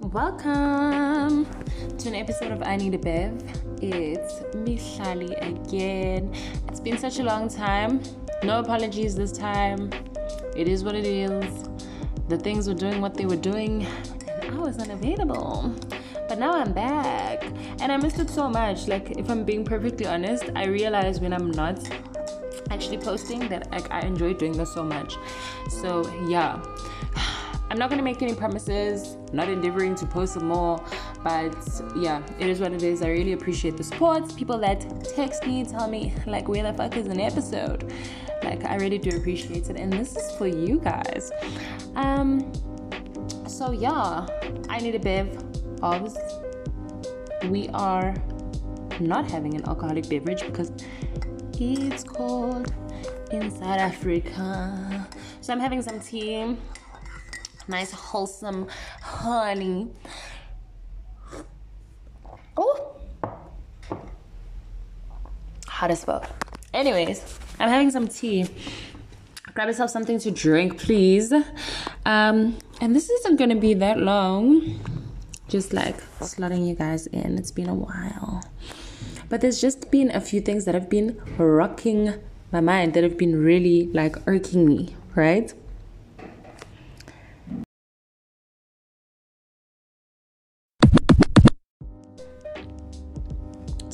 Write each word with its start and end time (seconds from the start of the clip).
Welcome 0.00 1.44
to 1.98 2.08
an 2.08 2.14
episode 2.14 2.52
of 2.52 2.62
I 2.62 2.76
Need 2.76 2.94
a 2.94 2.98
Bev. 2.98 3.34
It's 3.82 4.40
Mihlali 4.56 5.36
again. 5.46 6.34
It's 6.68 6.80
been 6.80 6.96
such 6.96 7.18
a 7.18 7.22
long 7.22 7.50
time. 7.50 8.00
No 8.42 8.60
apologies 8.60 9.14
this 9.14 9.30
time. 9.30 9.90
It 10.56 10.68
is 10.68 10.84
what 10.84 10.94
it 10.94 11.04
is. 11.04 11.68
The 12.28 12.38
things 12.38 12.66
were 12.66 12.74
doing 12.74 13.02
what 13.02 13.12
they 13.12 13.26
were 13.26 13.36
doing, 13.36 13.86
and 14.42 14.54
I 14.54 14.58
was 14.58 14.78
unavailable. 14.78 15.74
But 16.28 16.38
now 16.38 16.54
I'm 16.54 16.72
back, 16.72 17.44
and 17.80 17.92
I 17.92 17.98
missed 17.98 18.18
it 18.20 18.30
so 18.30 18.48
much. 18.48 18.88
Like, 18.88 19.18
if 19.18 19.28
I'm 19.28 19.44
being 19.44 19.66
perfectly 19.66 20.06
honest, 20.06 20.44
I 20.56 20.64
realize 20.66 21.20
when 21.20 21.34
I'm 21.34 21.50
not 21.50 21.78
actually 22.70 22.98
posting 22.98 23.48
that 23.48 23.70
like, 23.70 23.90
I 23.90 24.00
enjoy 24.00 24.32
doing 24.32 24.52
this 24.52 24.72
so 24.72 24.82
much. 24.82 25.16
So, 25.68 26.10
yeah. 26.26 26.62
I'm 27.70 27.78
not 27.78 27.88
gonna 27.88 28.02
make 28.02 28.20
any 28.20 28.34
promises, 28.34 29.16
not 29.32 29.48
endeavoring 29.48 29.94
to 29.94 30.06
post 30.06 30.34
some 30.34 30.48
more, 30.48 30.84
but 31.22 31.54
yeah, 31.96 32.20
it 32.40 32.48
is 32.48 32.58
what 32.58 32.72
it 32.72 32.82
is. 32.82 33.00
I 33.00 33.10
really 33.10 33.32
appreciate 33.32 33.76
the 33.76 33.84
support. 33.84 34.36
People 34.36 34.58
that 34.58 35.04
text 35.14 35.46
me, 35.46 35.64
tell 35.64 35.88
me, 35.88 36.12
like, 36.26 36.48
where 36.48 36.64
the 36.64 36.72
fuck 36.72 36.96
is 36.96 37.06
an 37.06 37.20
episode? 37.20 37.92
Like, 38.42 38.64
I 38.64 38.74
really 38.76 38.98
do 38.98 39.16
appreciate 39.16 39.70
it, 39.70 39.76
and 39.76 39.92
this 39.92 40.16
is 40.16 40.32
for 40.36 40.48
you 40.48 40.80
guys. 40.80 41.30
Um, 41.94 42.52
so 43.46 43.70
yeah, 43.70 44.26
I 44.68 44.78
need 44.80 44.96
a 44.96 44.98
bev. 44.98 45.44
Obs. 45.82 46.16
We 47.44 47.68
are 47.68 48.14
not 48.98 49.30
having 49.30 49.54
an 49.54 49.66
alcoholic 49.66 50.08
beverage 50.08 50.42
because 50.42 50.72
it's 51.58 52.04
cold 52.04 52.72
in 53.30 53.50
South 53.50 53.78
Africa. 53.78 55.08
So 55.40 55.52
I'm 55.52 55.60
having 55.60 55.82
some 55.82 56.00
tea 56.00 56.56
nice 57.70 57.92
wholesome 57.92 58.66
honey. 59.00 59.88
Oh, 62.56 62.96
hot 65.66 65.90
as 65.90 66.04
fuck. 66.04 66.28
Anyways, 66.74 67.38
I'm 67.58 67.68
having 67.68 67.90
some 67.90 68.08
tea. 68.08 68.46
Grab 69.54 69.68
yourself 69.68 69.90
something 69.90 70.18
to 70.20 70.30
drink, 70.30 70.78
please. 70.78 71.32
Um, 72.04 72.58
and 72.80 72.94
this 72.94 73.08
isn't 73.08 73.36
gonna 73.36 73.56
be 73.56 73.74
that 73.74 73.98
long. 73.98 74.80
Just 75.48 75.72
like 75.72 75.96
slotting 76.20 76.68
you 76.68 76.74
guys 76.74 77.06
in. 77.08 77.38
It's 77.38 77.50
been 77.50 77.68
a 77.68 77.74
while. 77.74 78.44
But 79.28 79.40
there's 79.40 79.60
just 79.60 79.90
been 79.90 80.10
a 80.10 80.20
few 80.20 80.40
things 80.40 80.64
that 80.64 80.74
have 80.74 80.88
been 80.90 81.20
rocking 81.38 82.14
my 82.52 82.60
mind 82.60 82.94
that 82.94 83.04
have 83.04 83.16
been 83.16 83.42
really 83.42 83.86
like 83.92 84.16
irking 84.26 84.66
me, 84.66 84.94
right? 85.14 85.52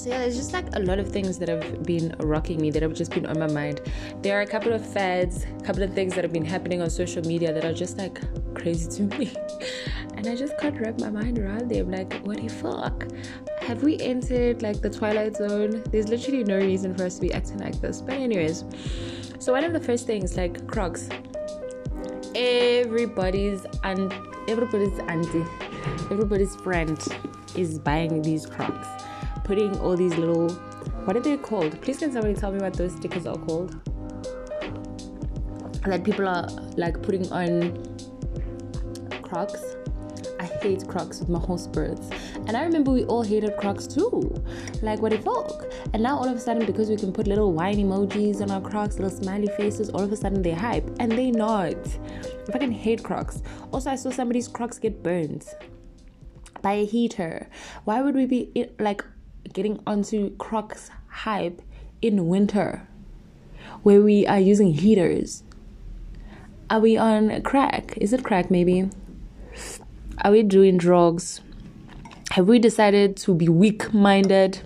So 0.07 0.12
yeah 0.12 0.19
there's 0.21 0.37
just 0.37 0.53
like 0.53 0.67
a 0.77 0.79
lot 0.79 1.01
of 1.01 1.09
things 1.09 1.37
that 1.37 1.49
have 1.49 1.83
been 1.83 2.15
rocking 2.21 2.61
me 2.61 2.71
that 2.71 2.81
have 2.81 2.95
just 2.95 3.11
been 3.11 3.27
on 3.27 3.41
my 3.41 3.49
mind. 3.49 3.81
There 4.23 4.39
are 4.39 4.43
a 4.43 4.47
couple 4.47 4.73
of 4.73 4.87
fads 4.87 5.45
a 5.45 5.65
couple 5.65 5.83
of 5.83 5.95
things 5.95 6.15
that 6.15 6.23
have 6.23 6.33
been 6.33 6.45
happening 6.45 6.81
on 6.81 6.91
social 6.91 7.23
media 7.23 7.53
that 7.53 7.65
are 7.65 7.73
just 7.73 7.99
like 7.99 8.21
crazy 8.55 8.89
to 8.99 9.03
me. 9.19 9.33
And 10.17 10.27
i 10.29 10.34
just 10.34 10.57
can't 10.59 10.81
wrap 10.81 10.99
my 10.99 11.11
mind 11.11 11.39
around 11.39 11.69
them. 11.69 11.91
Like 11.91 12.15
what 12.25 12.41
the 12.41 12.49
fuck? 12.49 13.07
Have 13.61 13.83
we 13.83 13.99
entered 13.99 14.62
like 14.62 14.81
the 14.81 14.89
twilight 14.89 15.37
zone? 15.37 15.83
There's 15.91 16.09
literally 16.09 16.45
no 16.45 16.57
reason 16.57 16.95
for 16.95 17.05
us 17.05 17.17
to 17.17 17.23
be 17.23 17.33
acting 17.34 17.59
like 17.59 17.81
this. 17.81 18.01
But 18.01 18.15
anyways 18.15 18.65
so 19.41 19.53
one 19.53 19.65
of 19.65 19.73
the 19.73 19.81
first 19.81 20.07
things 20.07 20.37
like 20.37 20.69
crocs. 20.69 21.09
Everybody's 22.37 23.67
and 23.83 24.15
everybody's 24.47 24.99
auntie 25.09 25.45
everybody's 26.12 26.55
friend 26.57 26.97
is 27.57 27.79
buying 27.81 28.23
these 28.23 28.47
crocs 28.47 28.95
putting 29.47 29.78
all 29.78 29.97
these 29.97 30.16
little 30.16 30.50
what 31.06 31.16
are 31.16 31.20
they 31.20 31.36
called? 31.36 31.80
Please 31.83 31.98
can 31.98 32.11
somebody 32.11 32.34
tell 32.34 32.50
me 32.50 32.58
what 32.58 32.75
those 32.75 32.93
stickers 32.97 33.26
are 33.26 33.37
called? 33.37 33.81
That 35.84 36.03
people 36.03 36.26
are 36.26 36.48
like 36.76 37.00
putting 37.00 37.31
on 37.31 37.78
Crocs. 39.22 39.76
I 40.41 40.44
hate 40.44 40.88
Crocs 40.88 41.21
with 41.21 41.28
my 41.28 41.38
whole 41.38 41.59
spirits. 41.59 42.10
And 42.48 42.56
I 42.56 42.65
remember 42.65 42.91
we 42.91 43.04
all 43.04 43.22
hated 43.22 43.56
Crocs 43.56 43.87
too. 43.87 44.34
Like 44.82 45.00
what 45.00 45.12
the 45.12 45.19
fuck? 45.19 45.72
And 45.94 46.03
now 46.03 46.16
all 46.16 46.28
of 46.28 46.37
a 46.37 46.41
sudden, 46.41 46.66
because 46.66 46.91
we 46.91 46.97
can 46.97 47.12
put 47.12 47.28
little 47.28 47.53
wine 47.53 47.76
emojis 47.76 48.41
on 48.41 48.50
our 48.50 48.60
Crocs, 48.60 48.98
little 48.98 49.16
smiley 49.16 49.48
faces, 49.56 49.91
all 49.91 50.03
of 50.03 50.10
a 50.10 50.16
sudden 50.16 50.42
they're 50.42 50.56
hype. 50.56 50.91
And 50.98 51.12
they 51.12 51.31
not. 51.31 51.76
I 51.76 52.53
fucking 52.53 52.72
hate 52.72 53.04
Crocs. 53.04 53.42
Also, 53.72 53.91
I 53.91 53.94
saw 53.94 54.10
somebody's 54.10 54.48
Crocs 54.48 54.81
get 54.81 55.04
burned 55.04 55.47
by 56.62 56.72
a 56.72 56.84
heater. 56.84 57.48
Why 57.84 58.00
would 58.03 58.16
we 58.16 58.26
be 58.26 58.71
like 58.81 59.04
getting 59.53 59.81
onto 59.87 60.37
Crocs 60.37 60.91
hype 61.09 61.62
in 62.03 62.29
winter 62.29 62.87
where 63.83 64.01
we 64.01 64.27
are 64.27 64.41
using 64.41 64.73
heaters? 64.73 65.43
Are 66.69 66.81
we 66.81 66.97
on 66.97 67.43
crack? 67.43 67.97
Is 67.99 68.12
it 68.12 68.25
crack 68.25 68.51
maybe? 68.51 68.91
Are 70.23 70.33
we 70.33 70.43
doing 70.43 70.77
drugs? 70.77 71.41
Have 72.31 72.49
we 72.49 72.59
decided 72.59 73.17
to 73.19 73.34
be 73.34 73.49
weak 73.49 73.93
minded? 73.95 74.61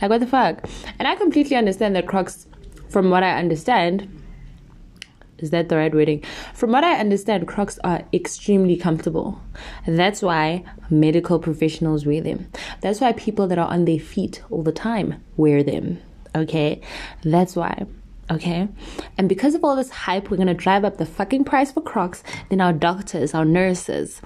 Like, 0.00 0.10
what 0.10 0.20
the 0.20 0.26
fuck? 0.26 0.68
And 0.98 1.08
I 1.08 1.16
completely 1.16 1.56
understand 1.56 1.96
that 1.96 2.06
Crocs, 2.06 2.46
from 2.88 3.10
what 3.10 3.22
I 3.22 3.38
understand, 3.38 4.19
is 5.42 5.50
that 5.50 5.68
the 5.68 5.76
right 5.76 5.94
wording? 5.94 6.22
From 6.54 6.72
what 6.72 6.84
I 6.84 6.98
understand, 6.98 7.48
Crocs 7.48 7.78
are 7.84 8.04
extremely 8.12 8.76
comfortable. 8.76 9.40
That's 9.86 10.22
why 10.22 10.64
medical 10.88 11.38
professionals 11.38 12.06
wear 12.06 12.20
them. 12.20 12.50
That's 12.80 13.00
why 13.00 13.12
people 13.12 13.46
that 13.48 13.58
are 13.58 13.68
on 13.68 13.84
their 13.84 13.98
feet 13.98 14.42
all 14.50 14.62
the 14.62 14.72
time 14.72 15.22
wear 15.36 15.62
them. 15.62 16.00
Okay? 16.34 16.80
That's 17.22 17.56
why. 17.56 17.86
Okay? 18.30 18.68
And 19.18 19.28
because 19.28 19.54
of 19.54 19.64
all 19.64 19.76
this 19.76 19.90
hype, 19.90 20.30
we're 20.30 20.36
gonna 20.36 20.54
drive 20.54 20.84
up 20.84 20.98
the 20.98 21.06
fucking 21.06 21.44
price 21.44 21.72
for 21.72 21.80
Crocs. 21.80 22.22
Then 22.48 22.60
our 22.60 22.72
doctors, 22.72 23.34
our 23.34 23.44
nurses, 23.44 24.22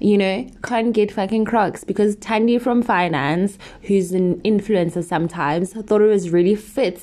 you 0.00 0.16
know, 0.16 0.48
can't 0.62 0.92
get 0.92 1.12
fucking 1.12 1.44
Crocs 1.44 1.84
because 1.84 2.16
Tandy 2.16 2.58
from 2.58 2.82
finance, 2.82 3.58
who's 3.82 4.12
an 4.12 4.40
influencer 4.42 5.04
sometimes, 5.04 5.72
thought 5.72 6.00
it 6.00 6.06
was 6.06 6.30
really 6.30 6.54
fit 6.54 7.02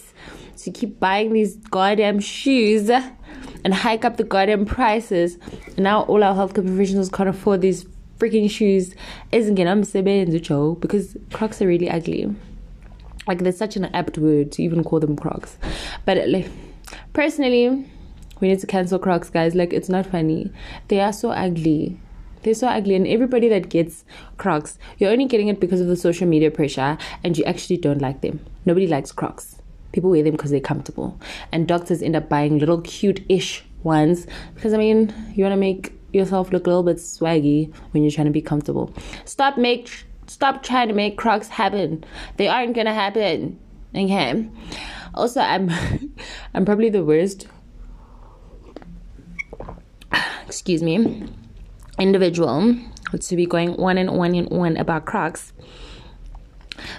to 0.64 0.72
keep 0.72 1.00
buying 1.00 1.34
these 1.34 1.56
goddamn 1.56 2.20
shoes 2.20 2.90
and 2.90 3.74
hike 3.74 4.06
up 4.06 4.18
the 4.18 4.24
goddamn 4.24 4.66
prices. 4.66 5.38
And 5.76 5.80
now 5.80 6.04
all 6.04 6.24
our 6.24 6.36
healthcare 6.36 6.66
professionals 6.66 7.10
can't 7.10 7.30
afford 7.30 7.62
these 7.62 7.86
freaking 8.18 8.50
shoes. 8.50 8.94
Isn't 9.32 9.56
Joe 10.42 10.76
because 10.76 11.18
Crocs 11.34 11.62
are 11.62 11.68
really 11.68 11.90
ugly. 11.90 12.34
Like 13.28 13.40
there's 13.40 13.58
such 13.58 13.76
an 13.76 13.86
apt 13.86 14.18
word 14.18 14.52
to 14.54 14.64
even 14.64 14.84
call 14.84 15.00
them 15.00 15.16
Crocs. 15.16 15.58
But 16.06 16.30
like 16.30 16.50
personally, 17.14 17.90
we 18.40 18.48
need 18.50 18.60
to 18.60 18.68
cancel 18.68 19.00
Crocs, 19.00 19.30
guys. 19.30 19.56
Like 19.56 19.74
it's 19.74 19.90
not 19.90 20.06
funny. 20.06 20.52
They 20.88 21.00
are 21.00 21.14
so 21.14 21.32
ugly. 21.32 22.00
They're 22.44 22.54
so 22.54 22.68
ugly, 22.68 22.94
and 22.94 23.08
everybody 23.08 23.50
that 23.50 23.70
gets 23.70 24.06
Crocs, 24.38 24.78
you're 25.00 25.10
only 25.10 25.26
getting 25.26 25.48
it 25.48 25.60
because 25.60 25.82
of 25.82 25.88
the 25.88 25.96
social 25.96 26.28
media 26.28 26.52
pressure, 26.52 26.96
and 27.24 27.36
you 27.36 27.44
actually 27.44 27.78
don't 27.78 28.04
like 28.04 28.22
them. 28.22 28.40
Nobody 28.66 28.86
likes 28.86 29.12
Crocs. 29.12 29.64
People 29.96 30.10
wear 30.10 30.24
them 30.24 30.34
because 30.34 30.52
they're 30.52 30.60
comfortable. 30.60 31.18
And 31.54 31.70
doctors 31.70 32.02
end 32.02 32.18
up 32.18 32.28
buying 32.28 32.60
little 32.60 32.82
cute 32.82 33.24
ish 33.30 33.64
ones 33.84 34.28
because, 34.54 34.74
I 34.74 34.78
mean, 34.78 35.14
you 35.34 35.46
want 35.46 35.54
to 35.54 35.58
make 35.58 35.94
yourself 36.12 36.52
look 36.52 36.68
a 36.68 36.70
little 36.70 36.84
bit 36.84 36.98
swaggy 36.98 37.74
when 37.92 38.04
you're 38.04 38.12
trying 38.12 38.26
to 38.28 38.32
be 38.32 38.42
comfortable. 38.42 38.94
Stop 39.24 39.58
make 39.58 39.90
stop 40.28 40.64
trying 40.64 40.90
to 40.90 40.94
make 40.94 41.18
Crocs 41.18 41.48
happen. 41.48 42.04
They 42.36 42.50
aren't 42.50 42.76
gonna 42.76 42.94
happen. 42.94 43.58
Okay. 43.96 44.50
Also, 45.14 45.40
I'm 45.40 45.72
I'm 46.54 46.66
probably 46.66 46.90
the 46.90 47.06
worst. 47.06 47.48
Excuse 50.46 50.84
me. 50.84 51.26
Individual 51.98 52.76
to 53.18 53.36
be 53.38 53.46
going 53.46 53.78
one 53.78 53.98
and 53.98 54.18
one 54.18 54.36
and 54.36 54.50
one 54.50 54.76
about 54.76 55.06
Crocs 55.06 55.54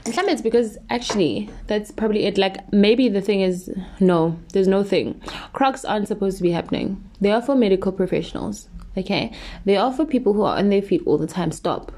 and 0.05 0.15
some 0.15 0.29
it's 0.29 0.43
because 0.43 0.79
actually 0.91 1.51
that's 1.67 1.91
probably 1.91 2.25
it. 2.25 2.39
Like 2.39 2.73
maybe 2.73 3.09
the 3.09 3.21
thing 3.21 3.41
is 3.41 3.71
no, 4.01 4.39
there's 4.53 4.69
no 4.69 4.83
thing. 4.83 5.21
Crocs 5.53 5.85
aren't 5.85 6.09
supposed 6.09 6.37
to 6.39 6.43
be 6.43 6.51
happening. 6.51 7.03
They 7.21 7.31
are 7.31 7.43
for 7.43 7.55
medical 7.55 7.93
professionals. 7.93 8.69
Okay, 8.97 9.33
they 9.65 9.77
are 9.77 9.93
for 9.93 10.07
people 10.07 10.33
who 10.33 10.43
are 10.43 10.57
on 10.57 10.71
their 10.71 10.83
feet 10.83 11.03
all 11.07 11.19
the 11.19 11.27
time. 11.27 11.53
Stop, 11.53 11.93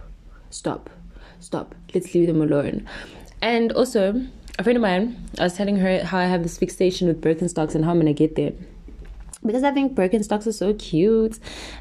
stop, 0.50 0.90
stop. 1.40 1.74
Let's 1.94 2.14
leave 2.14 2.26
them 2.26 2.42
alone. 2.42 2.86
And 3.40 3.70
also, 3.72 4.20
a 4.58 4.64
friend 4.64 4.76
of 4.76 4.82
mine, 4.82 5.16
I 5.38 5.44
was 5.44 5.54
telling 5.54 5.76
her 5.76 6.02
how 6.02 6.18
I 6.18 6.24
have 6.24 6.42
this 6.42 6.58
fixation 6.58 7.06
with 7.06 7.20
Birkenstocks 7.20 7.76
and 7.76 7.84
how 7.84 7.92
I'm 7.92 7.98
gonna 7.98 8.12
get 8.12 8.34
there 8.34 8.52
because 9.44 9.62
I 9.62 9.70
think 9.70 9.94
Birkenstocks 9.94 10.46
are 10.46 10.52
so 10.52 10.74
cute. 10.74 11.38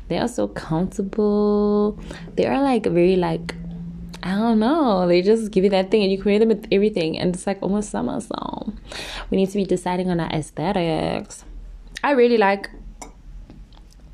They 0.07 0.17
are 0.17 0.27
so 0.27 0.47
comfortable. 0.47 1.99
They 2.35 2.45
are 2.45 2.61
like 2.61 2.85
very 2.85 3.15
like 3.15 3.55
I 4.27 4.31
don't 4.35 4.59
know. 4.59 5.07
They 5.07 5.21
just 5.21 5.51
give 5.51 5.63
you 5.63 5.69
that 5.69 5.89
thing 5.89 6.03
and 6.03 6.11
you 6.11 6.21
create 6.21 6.39
them 6.39 6.49
with 6.49 6.67
everything. 6.69 7.17
And 7.17 7.33
it's 7.33 7.47
like 7.47 7.59
almost 7.61 7.91
summer. 7.91 8.19
So 8.19 8.73
we 9.29 9.37
need 9.37 9.49
to 9.51 9.57
be 9.57 9.63
deciding 9.63 10.09
on 10.09 10.19
our 10.19 10.29
aesthetics. 10.29 11.45
I 12.03 12.11
really 12.11 12.37
like 12.37 12.69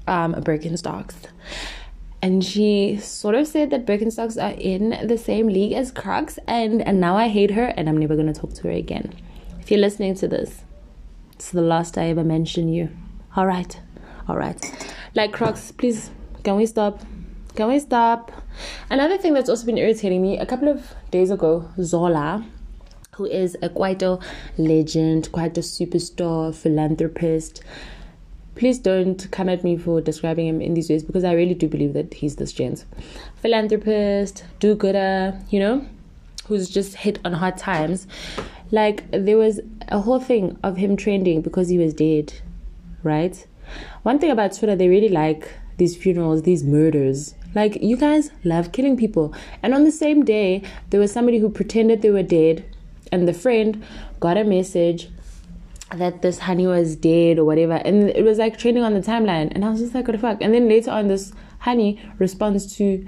um, 0.07 0.35
Birkenstocks. 0.35 1.15
and 2.21 2.43
she 2.43 2.97
sort 3.01 3.33
of 3.33 3.47
said 3.47 3.71
that 3.71 3.87
Birkenstocks 3.87 4.41
are 4.41 4.55
in 4.59 5.07
the 5.07 5.17
same 5.17 5.47
league 5.47 5.73
as 5.73 5.91
Crocs, 5.91 6.37
and, 6.47 6.81
and 6.83 7.01
now 7.01 7.17
I 7.17 7.27
hate 7.27 7.51
her, 7.51 7.73
and 7.75 7.89
I'm 7.89 7.97
never 7.97 8.15
gonna 8.15 8.33
talk 8.33 8.53
to 8.53 8.63
her 8.63 8.71
again. 8.71 9.13
If 9.59 9.71
you're 9.71 9.79
listening 9.79 10.15
to 10.15 10.27
this, 10.27 10.63
it's 11.33 11.49
the 11.51 11.61
last 11.61 11.97
I 11.97 12.05
ever 12.05 12.23
mention 12.23 12.69
you. 12.69 12.89
All 13.35 13.47
right, 13.47 13.77
all 14.27 14.37
right. 14.37 14.57
Like 15.15 15.33
Crocs, 15.33 15.71
please, 15.71 16.11
can 16.43 16.55
we 16.55 16.65
stop? 16.65 17.01
Can 17.55 17.67
we 17.67 17.79
stop? 17.79 18.31
Another 18.89 19.15
thing 19.19 19.35
that's 19.35 19.47
also 19.47 19.67
been 19.67 19.77
irritating 19.77 20.23
me 20.23 20.39
a 20.39 20.45
couple 20.45 20.67
of 20.67 20.95
days 21.11 21.29
ago, 21.29 21.69
Zola, 21.79 22.43
who 23.11 23.25
is 23.25 23.55
a 23.61 23.69
Kwaito 23.69 24.23
legend, 24.57 25.31
quite 25.31 25.55
a 25.59 25.61
superstar, 25.61 26.55
philanthropist. 26.55 27.63
Please 28.55 28.79
don't 28.79 29.29
come 29.29 29.49
at 29.49 29.63
me 29.63 29.77
for 29.77 30.01
describing 30.01 30.47
him 30.47 30.61
in 30.61 30.73
these 30.73 30.89
ways 30.89 31.03
because 31.03 31.23
I 31.23 31.33
really 31.33 31.53
do 31.53 31.67
believe 31.67 31.93
that 31.93 32.15
he's 32.15 32.37
this 32.37 32.51
gent. 32.51 32.85
Philanthropist, 33.35 34.45
do 34.59 34.73
gooder, 34.73 35.39
you 35.51 35.59
know, 35.59 35.85
who's 36.47 36.67
just 36.69 36.95
hit 36.95 37.19
on 37.23 37.33
hard 37.33 37.57
times. 37.57 38.07
Like, 38.71 39.03
there 39.11 39.37
was 39.37 39.59
a 39.89 39.99
whole 39.99 40.19
thing 40.19 40.57
of 40.63 40.77
him 40.77 40.97
trending 40.97 41.41
because 41.41 41.69
he 41.69 41.77
was 41.77 41.93
dead, 41.93 42.33
right? 43.03 43.45
One 44.01 44.17
thing 44.17 44.31
about 44.31 44.53
Twitter, 44.53 44.75
they 44.75 44.87
really 44.87 45.09
like 45.09 45.51
these 45.77 45.95
funerals, 45.95 46.41
these 46.41 46.63
murders. 46.63 47.35
Like, 47.55 47.81
you 47.81 47.97
guys 47.97 48.31
love 48.43 48.71
killing 48.71 48.97
people. 48.97 49.33
And 49.61 49.73
on 49.73 49.83
the 49.83 49.91
same 49.91 50.25
day, 50.25 50.63
there 50.89 50.99
was 50.99 51.11
somebody 51.11 51.39
who 51.39 51.49
pretended 51.49 52.01
they 52.01 52.09
were 52.09 52.23
dead 52.23 52.65
and 53.11 53.27
the 53.27 53.33
friend 53.33 53.83
got 54.19 54.37
a 54.37 54.43
message 54.43 55.09
that 55.91 56.23
this 56.23 56.39
honey 56.39 56.65
was 56.65 56.95
dead 56.95 57.37
or 57.37 57.45
whatever. 57.45 57.73
And 57.73 58.09
it 58.09 58.23
was 58.23 58.39
like 58.39 58.57
trending 58.57 58.83
on 58.83 58.93
the 58.93 59.01
timeline. 59.01 59.51
And 59.53 59.63
i 59.63 59.69
was 59.69 59.79
just 59.79 59.93
like 59.93 60.07
what 60.07 60.13
the 60.13 60.19
fuck? 60.19 60.41
And 60.41 60.53
then 60.53 60.67
later 60.67 60.91
on 60.91 61.07
this 61.07 61.31
honey 61.59 62.01
responds 62.17 62.75
to 62.77 63.07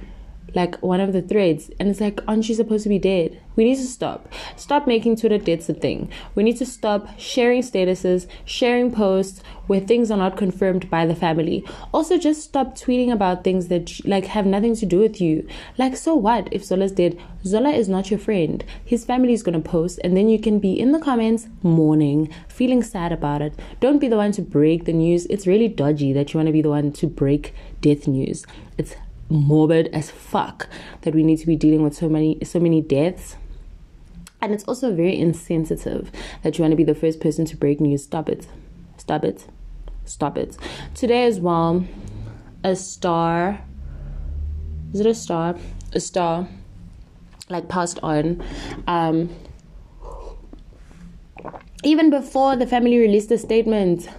like 0.53 0.81
one 0.81 0.99
of 0.99 1.13
the 1.13 1.21
threads. 1.21 1.71
And 1.79 1.89
it's 1.89 2.01
like 2.01 2.21
aren't 2.27 2.47
you 2.49 2.55
supposed 2.55 2.83
to 2.83 2.89
be 2.89 2.99
dead? 2.99 3.41
We 3.55 3.63
need 3.63 3.77
to 3.77 3.87
stop. 3.87 4.27
Stop 4.55 4.85
making 4.85 5.15
twitter 5.15 5.37
deaths 5.37 5.69
a 5.69 5.73
thing. 5.73 6.09
We 6.35 6.43
need 6.43 6.57
to 6.57 6.65
stop 6.65 7.07
sharing 7.17 7.61
statuses 7.61 8.27
sharing 8.43 8.91
posts 8.91 9.41
where 9.67 9.79
things 9.79 10.11
are 10.11 10.17
not 10.17 10.37
confirmed 10.37 10.89
by 10.89 11.05
the 11.05 11.15
family. 11.15 11.65
Also 11.93 12.17
just 12.17 12.43
stop 12.43 12.75
tweeting 12.75 13.11
about 13.11 13.43
things 13.43 13.67
that 13.69 14.05
like 14.05 14.25
have 14.25 14.45
nothing 14.45 14.75
to 14.75 14.85
do 14.85 14.99
with 14.99 15.21
you. 15.21 15.47
Like 15.77 15.95
so 15.95 16.15
what? 16.15 16.49
If 16.51 16.65
zola's 16.65 16.91
dead 16.91 17.17
zola 17.45 17.69
is 17.69 17.89
not 17.89 18.11
your 18.11 18.19
friend. 18.19 18.63
His 18.83 19.05
family 19.05 19.33
is 19.33 19.43
going 19.43 19.61
to 19.61 19.69
post 19.69 19.99
and 20.03 20.15
then 20.15 20.29
you 20.29 20.39
can 20.39 20.59
be 20.59 20.77
in 20.79 20.91
the 20.91 20.99
comments 20.99 21.47
mourning 21.63 22.29
feeling 22.47 22.83
sad 22.83 23.11
about 23.11 23.41
it. 23.41 23.53
Don't 23.79 23.99
be 23.99 24.07
the 24.07 24.17
one 24.17 24.31
to 24.33 24.41
break 24.41 24.85
the 24.85 24.93
news. 24.93 25.25
It's 25.27 25.47
really 25.47 25.67
dodgy 25.67 26.13
that 26.13 26.33
you 26.33 26.37
want 26.37 26.47
to 26.47 26.53
be 26.53 26.61
the 26.61 26.69
one 26.69 26.91
to 26.93 27.07
break 27.07 27.53
death 27.81 28.07
news. 28.07 28.45
It's 28.77 28.95
morbid 29.29 29.87
as 29.87 30.11
fuck 30.11 30.67
that 31.01 31.15
we 31.15 31.23
need 31.23 31.37
to 31.37 31.47
be 31.47 31.55
dealing 31.55 31.81
with 31.83 31.95
so 31.95 32.07
many 32.09 32.37
so 32.43 32.59
many 32.59 32.81
deaths. 32.81 33.37
And 34.41 34.53
it's 34.53 34.63
also 34.65 34.93
very 34.93 35.17
insensitive 35.17 36.11
that 36.43 36.57
you 36.57 36.63
want 36.63 36.71
to 36.73 36.75
be 36.75 36.83
the 36.83 36.93
first 36.93 37.19
person 37.19 37.45
to 37.45 37.57
break 37.57 37.79
news. 37.79 38.03
Stop 38.03 38.29
it. 38.29 38.47
Stop 38.97 39.23
it. 39.23 39.47
Stop 40.03 40.37
it. 40.37 40.55
Today 40.93 41.25
as 41.25 41.39
well 41.39 41.85
a 42.63 42.75
star 42.75 43.61
is 44.93 44.99
it 45.01 45.07
a 45.07 45.13
star? 45.13 45.55
A 45.93 45.99
star 45.99 46.47
like 47.49 47.67
passed 47.67 47.99
on. 48.03 48.43
Um 48.87 49.29
even 51.83 52.09
before 52.09 52.55
the 52.55 52.65
family 52.65 52.97
released 52.97 53.31
a 53.31 53.37
statement 53.37 54.09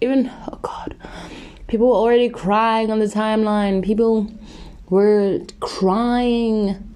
even 0.00 0.30
oh 0.48 0.58
god 0.62 0.94
People 1.70 1.86
were 1.86 1.94
already 1.94 2.28
crying 2.28 2.90
on 2.90 2.98
the 2.98 3.06
timeline. 3.06 3.80
People 3.80 4.28
were 4.88 5.38
crying 5.60 6.89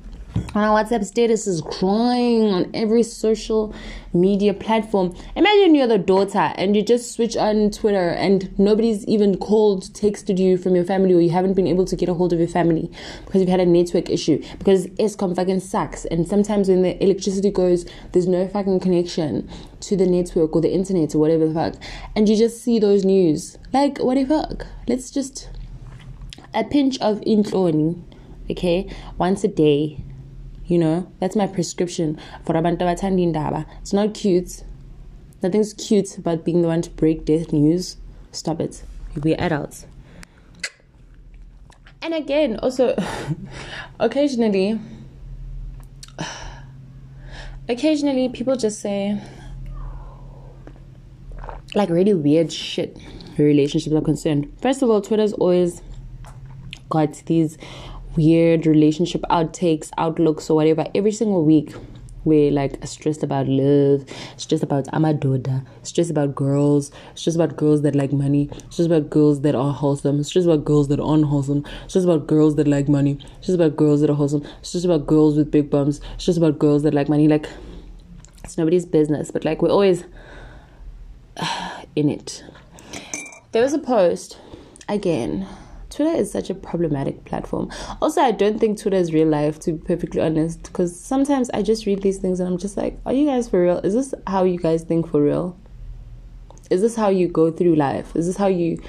on 0.54 0.62
our 0.62 0.82
WhatsApp 0.82 1.04
status 1.04 1.46
is 1.46 1.60
crying 1.62 2.52
on 2.52 2.70
every 2.74 3.02
social 3.02 3.74
media 4.12 4.54
platform. 4.54 5.14
Imagine 5.34 5.74
you're 5.74 5.86
the 5.86 5.98
daughter 5.98 6.52
and 6.56 6.76
you 6.76 6.82
just 6.82 7.12
switch 7.12 7.36
on 7.36 7.70
Twitter 7.70 8.10
and 8.10 8.56
nobody's 8.58 9.04
even 9.06 9.36
called, 9.36 9.84
texted 9.92 10.38
you 10.38 10.56
from 10.56 10.76
your 10.76 10.84
family, 10.84 11.12
or 11.12 11.20
you 11.20 11.30
haven't 11.30 11.54
been 11.54 11.66
able 11.66 11.84
to 11.84 11.96
get 11.96 12.08
a 12.08 12.14
hold 12.14 12.32
of 12.32 12.38
your 12.38 12.48
family 12.48 12.90
because 13.24 13.40
you've 13.40 13.50
had 13.50 13.60
a 13.60 13.66
network 13.66 14.08
issue. 14.08 14.42
Because 14.58 14.86
Eskom 14.98 15.34
fucking 15.34 15.60
sucks. 15.60 16.04
And 16.04 16.26
sometimes 16.26 16.68
when 16.68 16.82
the 16.82 17.02
electricity 17.02 17.50
goes, 17.50 17.84
there's 18.12 18.28
no 18.28 18.46
fucking 18.46 18.80
connection 18.80 19.48
to 19.80 19.96
the 19.96 20.06
network 20.06 20.54
or 20.54 20.60
the 20.60 20.72
internet 20.72 21.14
or 21.14 21.18
whatever 21.18 21.48
the 21.48 21.54
fuck. 21.54 21.74
And 22.14 22.28
you 22.28 22.36
just 22.36 22.62
see 22.62 22.78
those 22.78 23.04
news. 23.04 23.58
Like, 23.72 23.98
what 23.98 24.14
the 24.14 24.24
fuck? 24.24 24.66
Let's 24.86 25.10
just. 25.10 25.50
A 26.56 26.62
pinch 26.62 27.00
of 27.00 27.20
intloni, 27.22 28.00
okay, 28.48 28.88
once 29.18 29.42
a 29.42 29.48
day 29.48 30.04
you 30.66 30.78
know, 30.78 31.10
that's 31.20 31.36
my 31.36 31.46
prescription 31.46 32.18
for 32.44 32.54
abantu 32.54 32.80
abathanda 32.80 33.22
indaba. 33.22 33.66
It's 33.80 33.92
not 33.92 34.14
cute. 34.14 34.64
Nothing's 35.42 35.74
cute 35.74 36.16
about 36.16 36.44
being 36.44 36.62
the 36.62 36.68
one 36.68 36.82
to 36.82 36.90
break 36.90 37.24
death 37.24 37.52
news. 37.52 37.96
Stop 38.32 38.60
it. 38.60 38.82
We're 39.22 39.36
adults. 39.38 39.86
And 42.00 42.14
again, 42.14 42.58
also, 42.58 42.96
occasionally, 44.00 44.80
occasionally 47.68 48.28
people 48.28 48.56
just 48.56 48.80
say 48.80 49.20
like 51.74 51.90
really 51.90 52.14
weird 52.14 52.52
shit 52.52 52.96
relationships 53.36 53.94
are 53.94 54.00
concerned. 54.00 54.52
First 54.60 54.82
of 54.82 54.90
all, 54.90 55.00
Twitter's 55.00 55.32
always 55.32 55.82
got 56.88 57.14
these 57.26 57.58
weird 58.16 58.66
relationship 58.66 59.22
outtakes, 59.30 59.90
outlooks, 59.98 60.50
or 60.50 60.56
whatever 60.56 60.86
every 60.94 61.12
single 61.12 61.44
week. 61.44 61.74
We're 62.24 62.50
like 62.50 62.78
stressed 62.86 63.22
about 63.22 63.48
love, 63.48 64.06
stressed 64.38 64.62
about 64.62 64.86
amadoda, 64.86 65.66
stressed 65.82 66.10
about 66.10 66.34
girls, 66.34 66.90
stressed 67.14 67.36
about 67.36 67.56
girls 67.56 67.82
that 67.82 67.94
like 67.94 68.12
money, 68.12 68.48
stressed 68.70 68.90
about 68.90 69.10
girls 69.10 69.42
that 69.42 69.54
are 69.54 69.72
wholesome, 69.74 70.22
stressed 70.24 70.46
about 70.46 70.64
girls 70.64 70.88
that 70.88 71.00
aren't 71.00 71.26
wholesome, 71.26 71.66
stressed 71.86 72.06
about 72.06 72.26
girls 72.26 72.56
that 72.56 72.66
like 72.66 72.88
money, 72.88 73.18
stressed 73.42 73.60
about 73.60 73.76
girls 73.76 74.00
that 74.00 74.08
are 74.08 74.14
wholesome, 74.14 74.42
stressed 74.62 74.86
about 74.86 75.06
girls 75.06 75.36
with 75.36 75.50
big 75.50 75.68
bums, 75.68 76.00
stressed 76.16 76.38
about 76.38 76.58
girls 76.58 76.82
that 76.84 76.94
like 76.94 77.10
money. 77.10 77.28
Like, 77.28 77.46
it's 78.42 78.56
nobody's 78.56 78.86
business, 78.86 79.30
but 79.30 79.44
like, 79.44 79.60
we're 79.60 79.68
always 79.68 80.04
in 81.96 82.08
it. 82.08 82.42
There 83.52 83.62
was 83.62 83.74
a 83.74 83.78
post 83.78 84.38
again 84.88 85.46
Twitter 85.94 86.16
is 86.16 86.30
such 86.30 86.50
a 86.50 86.54
problematic 86.54 87.24
platform. 87.24 87.70
Also, 88.02 88.20
I 88.20 88.32
don't 88.32 88.58
think 88.58 88.80
Twitter 88.80 88.96
is 88.96 89.12
real 89.12 89.28
life, 89.28 89.60
to 89.60 89.72
be 89.74 89.78
perfectly 89.78 90.20
honest, 90.20 90.64
because 90.64 90.98
sometimes 90.98 91.50
I 91.50 91.62
just 91.62 91.86
read 91.86 92.02
these 92.02 92.18
things 92.18 92.40
and 92.40 92.48
I'm 92.48 92.58
just 92.58 92.76
like, 92.76 92.98
are 93.06 93.12
you 93.12 93.24
guys 93.26 93.48
for 93.48 93.62
real? 93.62 93.78
Is 93.78 93.94
this 93.94 94.12
how 94.26 94.42
you 94.42 94.58
guys 94.58 94.82
think 94.82 95.08
for 95.08 95.22
real? 95.22 95.56
Is 96.68 96.80
this 96.80 96.96
how 96.96 97.10
you 97.10 97.28
go 97.28 97.52
through 97.52 97.76
life? 97.76 98.16
Is 98.16 98.26
this 98.26 98.36
how 98.36 98.48
you 98.48 98.82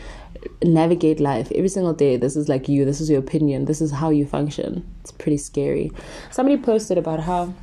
navigate 0.63 1.19
life 1.19 1.51
every 1.53 1.69
single 1.69 1.93
day? 1.93 2.17
This 2.17 2.35
is 2.35 2.49
like 2.49 2.67
you, 2.67 2.85
this 2.85 2.99
is 2.99 3.07
your 3.07 3.19
opinion, 3.19 3.65
this 3.65 3.81
is 3.81 3.91
how 3.91 4.09
you 4.09 4.25
function. 4.25 4.83
It's 5.01 5.11
pretty 5.11 5.37
scary. 5.37 5.91
Somebody 6.31 6.57
posted 6.57 6.97
about 6.97 7.19
how 7.19 7.53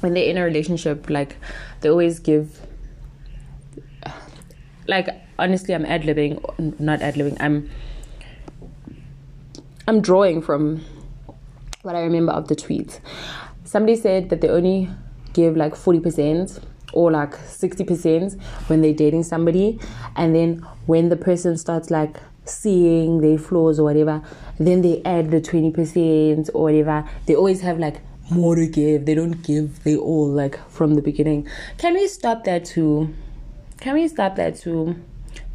when 0.00 0.12
they're 0.12 0.28
in 0.28 0.36
a 0.36 0.44
relationship, 0.44 1.08
like 1.08 1.36
they 1.80 1.88
always 1.88 2.18
give 2.18 2.60
like 4.86 5.08
honestly 5.38 5.74
I'm 5.74 5.86
ad 5.86 6.02
libbing 6.02 6.78
not 6.78 7.00
ad 7.00 7.14
libbing, 7.14 7.38
I'm 7.40 7.70
I'm 9.88 10.00
drawing 10.00 10.42
from 10.42 10.84
what 11.82 11.96
I 11.96 12.02
remember 12.02 12.32
of 12.32 12.46
the 12.46 12.54
tweet. 12.54 13.00
Somebody 13.64 13.96
said 13.96 14.30
that 14.30 14.40
they 14.40 14.48
only 14.48 14.88
give 15.32 15.56
like 15.56 15.74
40% 15.74 16.62
or 16.92 17.10
like 17.10 17.32
60% 17.32 18.40
when 18.68 18.80
they're 18.80 18.94
dating 18.94 19.24
somebody. 19.24 19.80
And 20.14 20.34
then 20.34 20.58
when 20.86 21.08
the 21.08 21.16
person 21.16 21.56
starts 21.56 21.90
like 21.90 22.16
seeing 22.44 23.20
their 23.20 23.38
flaws 23.38 23.80
or 23.80 23.84
whatever, 23.84 24.22
then 24.58 24.82
they 24.82 25.02
add 25.04 25.32
the 25.32 25.40
20% 25.40 26.50
or 26.54 26.62
whatever. 26.62 27.08
They 27.26 27.34
always 27.34 27.60
have 27.62 27.78
like 27.78 28.00
more 28.30 28.54
to 28.54 28.68
give. 28.68 29.04
They 29.06 29.16
don't 29.16 29.42
give 29.42 29.82
they 29.82 29.96
all 29.96 30.28
like 30.28 30.58
from 30.70 30.94
the 30.94 31.02
beginning. 31.02 31.48
Can 31.78 31.94
we 31.94 32.06
stop 32.06 32.44
that 32.44 32.64
too? 32.64 33.12
Can 33.80 33.94
we 33.94 34.06
stop 34.06 34.36
that 34.36 34.54
too? 34.54 34.94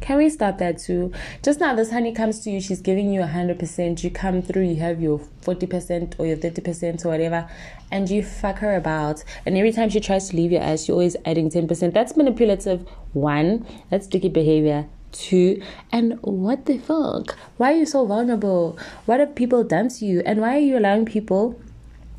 Can 0.00 0.16
we 0.18 0.30
stop 0.30 0.58
that 0.58 0.78
too? 0.78 1.12
Just 1.42 1.60
now, 1.60 1.74
this 1.74 1.90
honey 1.90 2.12
comes 2.12 2.40
to 2.40 2.50
you, 2.50 2.60
she's 2.60 2.80
giving 2.80 3.12
you 3.12 3.20
100%. 3.20 4.02
You 4.02 4.10
come 4.10 4.42
through, 4.42 4.62
you 4.62 4.76
have 4.76 5.02
your 5.02 5.18
40% 5.42 6.14
or 6.18 6.26
your 6.26 6.36
30% 6.36 7.04
or 7.04 7.08
whatever, 7.08 7.50
and 7.90 8.08
you 8.08 8.22
fuck 8.22 8.58
her 8.58 8.76
about. 8.76 9.24
And 9.44 9.56
every 9.56 9.72
time 9.72 9.90
she 9.90 10.00
tries 10.00 10.30
to 10.30 10.36
leave 10.36 10.52
your 10.52 10.62
ass, 10.62 10.86
you're 10.86 10.94
always 10.94 11.16
adding 11.24 11.50
10%. 11.50 11.92
That's 11.92 12.16
manipulative. 12.16 12.88
One, 13.12 13.66
that's 13.90 14.06
sticky 14.06 14.28
behavior. 14.28 14.86
Two, 15.10 15.62
and 15.90 16.18
what 16.20 16.66
the 16.66 16.78
fuck? 16.78 17.36
Why 17.56 17.72
are 17.72 17.76
you 17.76 17.86
so 17.86 18.04
vulnerable? 18.06 18.78
What 19.06 19.20
have 19.20 19.34
people 19.34 19.64
done 19.64 19.88
to 19.88 20.04
you? 20.04 20.22
And 20.24 20.40
why 20.40 20.56
are 20.56 20.60
you 20.60 20.78
allowing 20.78 21.06
people 21.06 21.58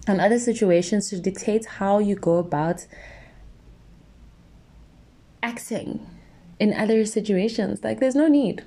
and 0.08 0.20
other 0.20 0.40
situations 0.40 1.10
to 1.10 1.20
dictate 1.20 1.66
how 1.66 2.00
you 2.00 2.16
go 2.16 2.38
about 2.38 2.88
acting? 5.44 6.06
In 6.60 6.74
other 6.74 7.06
situations. 7.06 7.84
Like, 7.84 8.00
there's 8.00 8.16
no 8.16 8.28
need. 8.28 8.64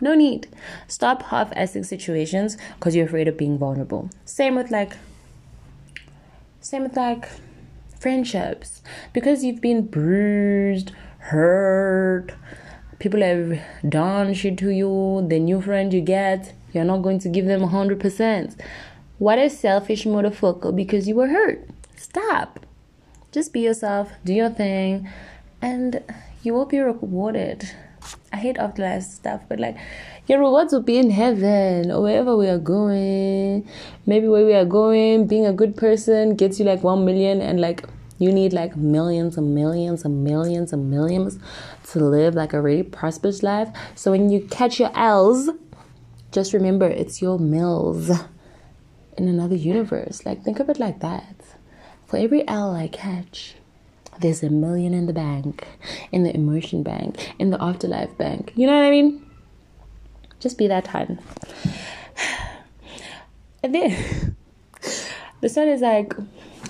No 0.00 0.14
need. 0.14 0.48
Stop 0.88 1.24
half 1.24 1.50
assing 1.50 1.84
situations 1.84 2.56
because 2.78 2.96
you're 2.96 3.06
afraid 3.06 3.28
of 3.28 3.36
being 3.36 3.58
vulnerable. 3.58 4.10
Same 4.24 4.54
with 4.54 4.70
like, 4.70 4.94
same 6.60 6.84
with 6.84 6.96
like 6.96 7.28
friendships. 7.98 8.82
Because 9.12 9.44
you've 9.44 9.60
been 9.60 9.86
bruised, 9.86 10.92
hurt, 11.18 12.32
people 12.98 13.20
have 13.20 13.60
done 13.88 14.32
shit 14.34 14.56
to 14.58 14.70
you, 14.70 15.26
the 15.28 15.38
new 15.38 15.60
friend 15.60 15.92
you 15.92 16.00
get, 16.00 16.54
you're 16.72 16.84
not 16.84 17.02
going 17.02 17.18
to 17.18 17.28
give 17.28 17.46
them 17.46 17.60
100%. 17.60 18.58
What 19.18 19.38
a 19.38 19.50
selfish 19.50 20.04
motherfucker 20.04 20.74
because 20.74 21.06
you 21.06 21.14
were 21.14 21.28
hurt. 21.28 21.68
Stop. 21.96 22.60
Just 23.32 23.52
be 23.52 23.60
yourself, 23.60 24.12
do 24.24 24.32
your 24.32 24.50
thing, 24.50 25.08
and 25.60 26.02
you 26.42 26.54
will 26.54 26.66
be 26.66 26.78
rewarded. 26.78 27.70
I 28.32 28.36
hate 28.36 28.58
afterlife 28.58 29.02
stuff, 29.02 29.42
but 29.48 29.60
like 29.60 29.76
your 30.26 30.38
rewards 30.38 30.72
will 30.72 30.82
be 30.82 30.96
in 30.98 31.10
heaven 31.10 31.90
or 31.90 32.02
wherever 32.02 32.36
we 32.36 32.48
are 32.48 32.58
going. 32.58 33.68
Maybe 34.06 34.26
where 34.28 34.46
we 34.46 34.54
are 34.54 34.64
going, 34.64 35.26
being 35.26 35.46
a 35.46 35.52
good 35.52 35.76
person 35.76 36.36
gets 36.36 36.58
you 36.58 36.64
like 36.64 36.82
one 36.82 37.04
million, 37.04 37.40
and 37.42 37.60
like 37.60 37.84
you 38.18 38.32
need 38.32 38.52
like 38.52 38.76
millions 38.76 39.36
and 39.36 39.54
millions 39.54 40.04
and 40.04 40.24
millions 40.24 40.72
and 40.72 40.90
millions 40.90 41.38
to 41.90 41.98
live 41.98 42.34
like 42.34 42.52
a 42.52 42.60
really 42.60 42.84
prosperous 42.84 43.42
life. 43.42 43.68
So 43.94 44.10
when 44.10 44.30
you 44.30 44.46
catch 44.50 44.78
your 44.78 44.96
L's, 44.96 45.50
just 46.32 46.52
remember 46.52 46.86
it's 46.86 47.20
your 47.20 47.38
mills 47.38 48.10
in 49.18 49.28
another 49.28 49.56
universe. 49.56 50.24
Like 50.24 50.42
think 50.42 50.60
of 50.60 50.68
it 50.68 50.78
like 50.78 51.00
that. 51.00 51.36
For 52.06 52.16
every 52.16 52.46
L 52.48 52.74
I 52.74 52.88
catch, 52.88 53.56
there's 54.20 54.42
a 54.42 54.50
million 54.50 54.94
in 54.94 55.06
the 55.06 55.12
bank, 55.12 55.66
in 56.12 56.22
the 56.22 56.34
emotion 56.34 56.82
bank, 56.82 57.34
in 57.38 57.50
the 57.50 57.62
afterlife 57.62 58.16
bank. 58.18 58.52
You 58.54 58.66
know 58.66 58.74
what 58.74 58.84
I 58.84 58.90
mean? 58.90 59.26
Just 60.38 60.58
be 60.58 60.66
that 60.68 60.86
hun. 60.88 61.18
And 63.62 63.74
then 63.74 64.36
the 65.42 65.48
son 65.50 65.68
is 65.68 65.82
like, 65.82 66.14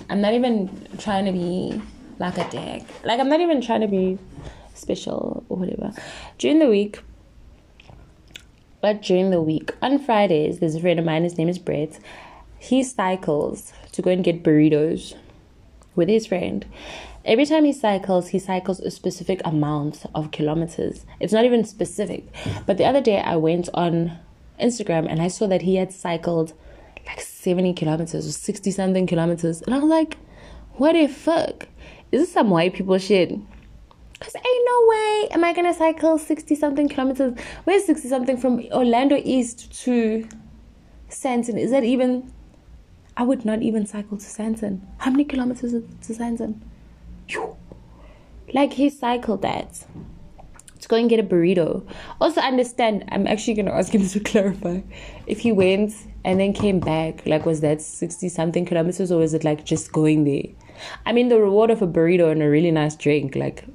I'm 0.09 0.19
not 0.19 0.33
even 0.33 0.69
trying 0.97 1.23
to 1.23 1.31
be 1.31 1.81
like 2.19 2.37
a 2.37 2.49
dick. 2.49 2.85
Like 3.05 3.17
I'm 3.21 3.29
not 3.29 3.39
even 3.39 3.61
trying 3.61 3.79
to 3.79 3.87
be 3.87 4.17
special 4.73 5.45
or 5.47 5.57
whatever. 5.57 5.93
During 6.37 6.59
the 6.59 6.67
week, 6.67 7.01
but 8.81 9.01
during 9.01 9.29
the 9.29 9.41
week, 9.41 9.73
on 9.81 9.99
Fridays, 9.99 10.59
there's 10.59 10.75
a 10.75 10.81
friend 10.81 10.99
of 10.99 11.05
mine, 11.05 11.23
his 11.23 11.37
name 11.37 11.47
is 11.47 11.59
Brett. 11.59 11.97
He 12.57 12.83
cycles 12.83 13.71
to 13.93 14.01
go 14.01 14.11
and 14.11 14.21
get 14.21 14.43
burritos 14.43 15.15
with 15.95 16.09
his 16.09 16.27
friend. 16.27 16.65
Every 17.23 17.45
time 17.45 17.65
he 17.65 17.73
cycles, 17.73 18.29
he 18.29 18.39
cycles 18.39 18.79
a 18.79 18.89
specific 18.89 19.41
amount 19.45 20.05
of 20.15 20.31
kilometers. 20.31 21.05
It's 21.19 21.31
not 21.31 21.45
even 21.45 21.63
specific. 21.63 22.25
But 22.65 22.77
the 22.77 22.85
other 22.85 23.01
day, 23.01 23.19
I 23.21 23.35
went 23.35 23.69
on 23.75 24.17
Instagram 24.59 25.07
and 25.07 25.21
I 25.21 25.27
saw 25.27 25.45
that 25.47 25.61
he 25.61 25.75
had 25.75 25.93
cycled 25.93 26.53
like 27.05 27.21
70 27.21 27.73
kilometers 27.73 28.27
or 28.27 28.31
60 28.31 28.71
something 28.71 29.05
kilometers. 29.05 29.61
And 29.61 29.75
I 29.75 29.79
was 29.79 29.89
like, 29.89 30.17
what 30.73 30.93
the 30.93 31.07
fuck? 31.07 31.67
Is 32.11 32.21
this 32.21 32.31
some 32.31 32.49
white 32.49 32.73
people 32.73 32.97
shit? 32.97 33.29
Because 34.13 34.35
ain't 34.35 34.45
no 34.45 34.87
way 34.87 35.27
am 35.31 35.43
I 35.43 35.53
gonna 35.53 35.73
cycle 35.73 36.17
60 36.17 36.55
something 36.55 36.89
kilometers. 36.89 37.37
Where's 37.65 37.85
60 37.85 38.07
something 38.07 38.37
from 38.37 38.63
Orlando 38.71 39.19
East 39.23 39.71
to 39.83 40.27
Sandton? 41.09 41.59
Is 41.59 41.71
that 41.71 41.83
even? 41.83 42.31
I 43.17 43.23
would 43.23 43.45
not 43.45 43.61
even 43.61 43.85
cycle 43.85 44.17
to 44.17 44.25
Sandton. 44.25 44.81
How 44.97 45.11
many 45.11 45.23
kilometers 45.23 45.73
is 45.73 45.83
to 46.07 46.13
Sandton? 46.13 46.61
Like 48.53 48.73
he 48.73 48.89
cycled 48.89 49.41
that 49.43 49.85
to 50.81 50.87
go 50.87 50.95
and 50.95 51.09
get 51.09 51.19
a 51.19 51.23
burrito. 51.23 51.85
Also, 52.19 52.41
understand, 52.41 53.05
I'm 53.09 53.27
actually 53.27 53.53
going 53.53 53.67
to 53.67 53.73
ask 53.73 53.93
him 53.93 54.07
to 54.07 54.19
clarify 54.19 54.81
if 55.27 55.39
he 55.39 55.51
went 55.51 55.93
and 56.25 56.39
then 56.39 56.53
came 56.53 56.79
back, 56.79 57.25
like, 57.25 57.45
was 57.45 57.61
that 57.61 57.81
60 57.81 58.29
something 58.29 58.65
kilometers 58.65 59.11
or 59.11 59.19
was 59.19 59.33
it 59.33 59.43
like 59.43 59.63
just 59.63 59.91
going 59.91 60.23
there? 60.23 60.53
I 61.05 61.13
mean, 61.13 61.29
the 61.29 61.39
reward 61.39 61.69
of 61.69 61.81
a 61.81 61.87
burrito 61.87 62.31
and 62.31 62.41
a 62.41 62.49
really 62.49 62.71
nice 62.71 62.95
drink, 62.95 63.35
like, 63.35 63.65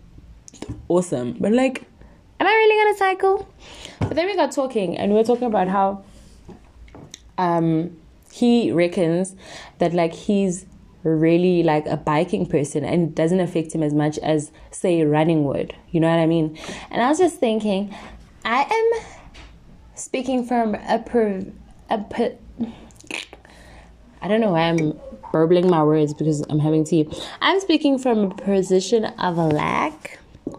awesome. 0.88 1.37
But, 1.41 1.53
like, 1.53 1.85
am 2.41 2.47
I 2.47 2.50
really 2.50 2.85
going 2.85 2.95
to 2.95 2.99
cycle? 2.99 3.49
But 4.00 4.15
then 4.15 4.26
we 4.26 4.37
got 4.37 4.53
talking 4.53 4.97
and 4.97 5.12
we 5.12 5.19
were 5.19 5.25
talking 5.25 5.47
about 5.47 5.69
how 5.69 6.05
um, 7.38 7.97
he 8.33 8.73
reckons 8.73 9.37
that, 9.79 9.95
like, 9.95 10.12
he's 10.12 10.67
really 11.15 11.63
like 11.63 11.87
a 11.87 11.97
biking 11.97 12.47
person 12.47 12.85
and 12.85 13.09
it 13.09 13.15
doesn't 13.15 13.41
affect 13.41 13.73
him 13.75 13.83
as 13.83 13.95
much 13.95 14.19
as 14.19 14.51
say 14.71 15.05
running 15.05 15.45
would. 15.45 15.75
You 15.91 16.01
know 16.01 16.11
what 16.11 16.19
i 16.19 16.27
mean? 16.27 16.59
And 16.91 17.03
i 17.03 17.09
was 17.09 17.19
just 17.19 17.39
thinking 17.39 17.95
i 18.45 18.63
am 18.63 19.07
speaking 19.95 20.45
from 20.45 20.75
a 20.75 20.99
per, 20.99 21.43
a 21.91 21.99
per, 21.99 22.35
i 24.23 24.29
don't 24.29 24.41
know 24.41 24.51
why 24.53 24.63
i'm 24.63 24.99
burbling 25.33 25.69
my 25.69 25.83
words 25.83 26.15
because 26.15 26.43
i'm 26.51 26.59
having 26.59 26.85
tea. 26.85 27.09
I'm 27.41 27.61
speaking 27.61 27.99
from 27.99 28.19
a 28.19 28.35
position 28.35 29.05
of 29.05 29.39
a 29.39 29.47
lack 29.47 30.19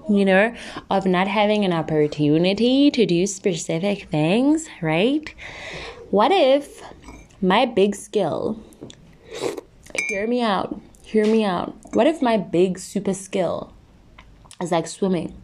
you 0.09 0.25
know 0.25 0.53
of 0.89 1.05
not 1.05 1.27
having 1.27 1.63
an 1.63 1.71
opportunity 1.71 2.91
to 2.91 3.05
do 3.05 3.25
specific 3.27 4.09
things 4.09 4.67
right? 4.81 5.33
What 6.09 6.31
if 6.31 6.81
my 7.41 7.65
big 7.65 7.95
skill 7.95 8.63
hear 10.07 10.27
me 10.27 10.41
out. 10.41 10.79
Hear 11.03 11.25
me 11.25 11.43
out. 11.43 11.75
What 11.93 12.07
if 12.07 12.21
my 12.21 12.37
big 12.37 12.79
super 12.79 13.13
skill 13.13 13.73
is 14.61 14.71
like 14.71 14.87
swimming? 14.87 15.41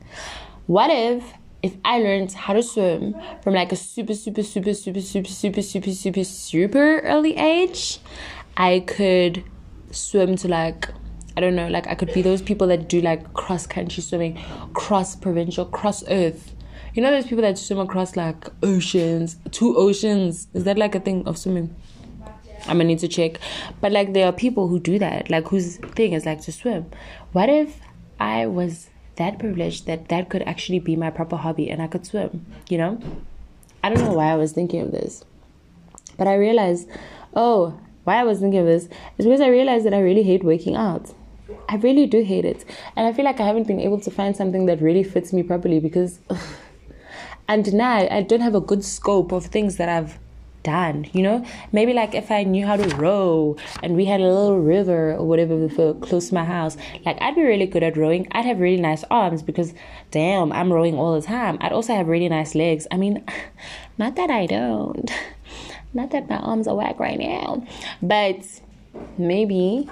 What 0.67 0.89
if 0.89 1.33
if 1.61 1.75
I 1.85 1.99
learned 1.99 2.33
how 2.33 2.53
to 2.53 2.63
swim 2.63 3.15
from 3.41 3.53
like 3.53 3.71
a 3.71 3.75
super 3.75 4.13
super 4.13 4.43
super 4.43 4.73
super 4.73 5.01
super 5.01 5.29
super 5.29 5.61
super 5.61 5.91
super 5.91 6.23
super 6.23 6.99
early 6.99 7.35
age, 7.37 7.99
I 8.57 8.81
could 8.81 9.43
swim 9.91 10.35
to 10.37 10.47
like 10.47 10.89
I 11.35 11.41
don't 11.41 11.55
know, 11.55 11.67
like 11.67 11.87
I 11.87 11.95
could 11.95 12.13
be 12.13 12.21
those 12.21 12.41
people 12.41 12.67
that 12.67 12.87
do 12.87 13.01
like 13.01 13.33
cross 13.33 13.65
country 13.65 14.03
swimming, 14.03 14.39
cross 14.73 15.15
provincial, 15.15 15.65
cross 15.65 16.03
earth. 16.07 16.53
You 16.93 17.01
know 17.01 17.09
those 17.09 17.25
people 17.25 17.41
that 17.41 17.57
swim 17.57 17.79
across 17.79 18.15
like 18.15 18.45
oceans, 18.61 19.37
two 19.51 19.75
oceans. 19.75 20.47
Is 20.53 20.63
that 20.65 20.77
like 20.77 20.93
a 20.95 20.99
thing 20.99 21.27
of 21.27 21.37
swimming? 21.37 21.75
I'm 22.67 22.77
gonna 22.77 22.85
need 22.85 22.99
to 22.99 23.07
check. 23.07 23.39
But 23.81 23.91
like 23.91 24.13
there 24.13 24.25
are 24.25 24.31
people 24.31 24.67
who 24.67 24.79
do 24.79 24.99
that, 24.99 25.29
like 25.29 25.47
whose 25.47 25.77
thing 25.77 26.13
is 26.13 26.25
like 26.25 26.41
to 26.41 26.51
swim. 26.51 26.85
What 27.31 27.49
if 27.49 27.79
I 28.19 28.45
was 28.47 28.89
that 29.15 29.37
privileged 29.39 29.85
that 29.85 30.09
that 30.09 30.29
could 30.29 30.41
actually 30.43 30.79
be 30.79 30.95
my 30.95 31.09
proper 31.09 31.35
hobby 31.35 31.69
and 31.69 31.81
I 31.81 31.87
could 31.87 32.05
swim, 32.05 32.45
you 32.69 32.77
know? 32.77 32.99
I 33.83 33.89
don't 33.89 34.03
know 34.03 34.13
why 34.13 34.31
I 34.31 34.35
was 34.35 34.53
thinking 34.53 34.81
of 34.81 34.91
this. 34.91 35.25
But 36.17 36.27
I 36.27 36.35
realized, 36.35 36.87
oh, 37.35 37.79
why 38.05 38.15
I 38.17 38.23
was 38.23 38.39
thinking 38.39 38.59
of 38.59 38.65
this 38.65 38.87
is 39.17 39.25
because 39.25 39.41
I 39.41 39.47
realized 39.47 39.85
that 39.85 39.93
I 39.93 39.99
really 39.99 40.23
hate 40.23 40.43
working 40.43 40.75
out. 40.75 41.11
I 41.69 41.75
really 41.75 42.05
do 42.05 42.23
hate 42.23 42.45
it. 42.45 42.65
And 42.95 43.05
I 43.07 43.13
feel 43.13 43.25
like 43.25 43.39
I 43.39 43.45
haven't 43.45 43.67
been 43.67 43.79
able 43.79 43.99
to 44.01 44.11
find 44.11 44.35
something 44.35 44.65
that 44.67 44.81
really 44.81 45.03
fits 45.03 45.33
me 45.33 45.43
properly 45.43 45.79
because 45.79 46.19
ugh, 46.29 46.39
and 47.47 47.73
now 47.73 48.07
I 48.09 48.21
don't 48.21 48.41
have 48.41 48.55
a 48.55 48.61
good 48.61 48.83
scope 48.83 49.31
of 49.31 49.45
things 49.45 49.75
that 49.77 49.89
I've 49.89 50.17
done 50.63 51.07
you 51.13 51.21
know? 51.21 51.45
Maybe 51.71 51.93
like 51.93 52.15
if 52.15 52.31
i 52.31 52.43
knew 52.43 52.65
how 52.65 52.75
to 52.75 52.95
row 52.95 53.55
and 53.81 53.95
we 53.95 54.05
had 54.05 54.21
a 54.21 54.23
little 54.23 54.59
river 54.59 55.13
or 55.13 55.25
whatever 55.25 55.67
close 55.95 56.29
to 56.29 56.33
my 56.33 56.45
house 56.45 56.77
like 57.05 57.21
i'd 57.21 57.35
be 57.35 57.43
really 57.43 57.65
good 57.67 57.83
at 57.83 57.97
rowing. 57.97 58.27
I'd 58.31 58.45
have 58.45 58.59
really 58.59 58.81
nice 58.81 59.03
arms 59.11 59.41
because 59.41 59.73
damn 60.11 60.51
i'm 60.51 60.71
rowing 60.71 60.95
all 60.95 61.19
the 61.19 61.25
time. 61.25 61.57
I'd 61.61 61.71
also 61.71 61.93
have 61.93 62.07
really 62.07 62.29
nice 62.29 62.55
legs. 62.55 62.87
I 62.91 62.97
mean 62.97 63.23
not 63.97 64.15
that 64.15 64.29
i 64.29 64.45
don't. 64.45 65.11
Not 65.95 66.09
that 66.09 66.27
my 66.27 66.37
arms 66.37 66.67
are 66.67 66.75
whack 66.75 66.99
right 66.99 67.19
now. 67.19 67.67
But 68.01 68.39
maybe 69.17 69.87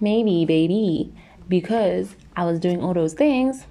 maybe 0.00 0.44
baby 0.44 1.12
because 1.48 2.14
i 2.36 2.44
was 2.44 2.58
doing 2.58 2.82
all 2.82 2.94
those 2.94 3.14
things 3.14 3.66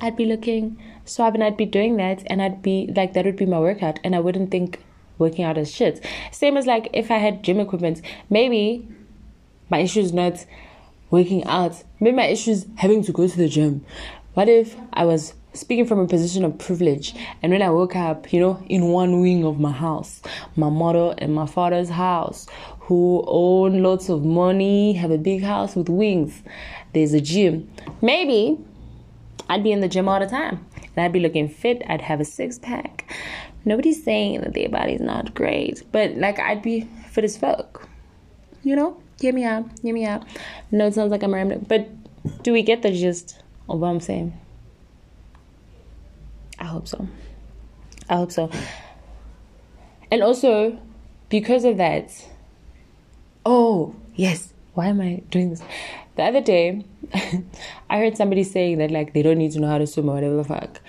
i'd 0.00 0.16
be 0.16 0.26
looking 0.26 0.80
so 1.06 1.24
I 1.24 1.30
mean, 1.30 1.42
I'd 1.42 1.56
be 1.56 1.66
doing 1.66 1.96
that, 1.96 2.22
and 2.26 2.42
I'd 2.42 2.62
be 2.62 2.92
like, 2.94 3.14
that 3.14 3.24
would 3.24 3.36
be 3.36 3.46
my 3.46 3.58
workout, 3.58 3.98
and 4.04 4.14
I 4.14 4.20
wouldn't 4.20 4.50
think 4.50 4.80
working 5.18 5.44
out 5.44 5.58
as 5.58 5.72
shit. 5.72 6.04
Same 6.32 6.56
as 6.56 6.66
like 6.66 6.88
if 6.92 7.10
I 7.10 7.18
had 7.18 7.42
gym 7.42 7.60
equipment, 7.60 8.02
maybe 8.28 8.86
my 9.70 9.78
issue 9.78 10.00
is 10.00 10.12
not 10.12 10.44
working 11.10 11.44
out. 11.44 11.82
Maybe 12.00 12.16
my 12.16 12.26
issue 12.26 12.50
is 12.50 12.66
having 12.76 13.02
to 13.04 13.12
go 13.12 13.26
to 13.26 13.36
the 13.36 13.48
gym. 13.48 13.84
What 14.34 14.48
if 14.48 14.76
I 14.92 15.04
was 15.04 15.34
speaking 15.54 15.86
from 15.86 15.98
a 16.00 16.06
position 16.06 16.44
of 16.44 16.58
privilege 16.58 17.14
and 17.42 17.50
when 17.50 17.62
I 17.62 17.70
woke 17.70 17.96
up, 17.96 18.32
you 18.32 18.40
know, 18.40 18.62
in 18.68 18.88
one 18.88 19.22
wing 19.22 19.44
of 19.44 19.58
my 19.58 19.72
house, 19.72 20.20
my 20.54 20.68
mother 20.68 21.14
and 21.16 21.34
my 21.34 21.46
father's 21.46 21.88
house, 21.88 22.46
who 22.80 23.24
own 23.26 23.82
lots 23.82 24.10
of 24.10 24.24
money, 24.24 24.92
have 24.92 25.10
a 25.10 25.18
big 25.18 25.42
house 25.42 25.74
with 25.74 25.88
wings, 25.88 26.42
there's 26.92 27.14
a 27.14 27.20
gym. 27.20 27.70
Maybe 28.02 28.58
I'd 29.48 29.64
be 29.64 29.72
in 29.72 29.80
the 29.80 29.88
gym 29.88 30.08
all 30.08 30.20
the 30.20 30.26
time 30.26 30.64
I'd 31.04 31.12
be 31.12 31.20
looking 31.20 31.48
fit. 31.48 31.82
I'd 31.88 32.02
have 32.02 32.20
a 32.20 32.24
six 32.24 32.58
pack. 32.58 33.12
Nobody's 33.64 34.02
saying 34.02 34.40
that 34.42 34.54
their 34.54 34.68
body's 34.68 35.00
not 35.00 35.34
great, 35.34 35.82
but 35.92 36.16
like 36.16 36.38
I'd 36.38 36.62
be 36.62 36.82
fit 37.08 37.24
as 37.24 37.36
fuck. 37.36 37.88
You 38.62 38.76
know? 38.76 39.00
Hear 39.20 39.32
me 39.32 39.44
out. 39.44 39.66
Hear 39.82 39.94
me 39.94 40.04
out. 40.04 40.24
No, 40.70 40.86
it 40.86 40.94
sounds 40.94 41.10
like 41.10 41.22
I'm 41.22 41.32
rambling, 41.32 41.66
but 41.68 41.88
do 42.42 42.52
we 42.52 42.62
get 42.62 42.82
the 42.82 42.92
gist 42.92 43.42
of 43.68 43.80
what 43.80 43.88
I'm 43.88 44.00
saying? 44.00 44.38
I 46.58 46.64
hope 46.64 46.88
so. 46.88 47.06
I 48.08 48.16
hope 48.16 48.32
so. 48.32 48.50
And 50.10 50.22
also, 50.22 50.78
because 51.28 51.64
of 51.64 51.78
that, 51.78 52.10
oh, 53.44 53.94
yes, 54.14 54.52
why 54.74 54.86
am 54.86 55.00
I 55.00 55.22
doing 55.30 55.50
this? 55.50 55.62
The 56.16 56.22
other 56.22 56.40
day, 56.40 56.84
I 57.90 57.98
heard 57.98 58.16
somebody 58.16 58.42
saying 58.42 58.78
that 58.78 58.90
like 58.90 59.12
they 59.12 59.22
don't 59.22 59.38
need 59.38 59.52
to 59.52 59.60
know 59.60 59.68
how 59.68 59.78
to 59.78 59.86
swim 59.86 60.08
or 60.08 60.14
whatever 60.14 60.36
the 60.36 60.44
fuck. 60.44 60.80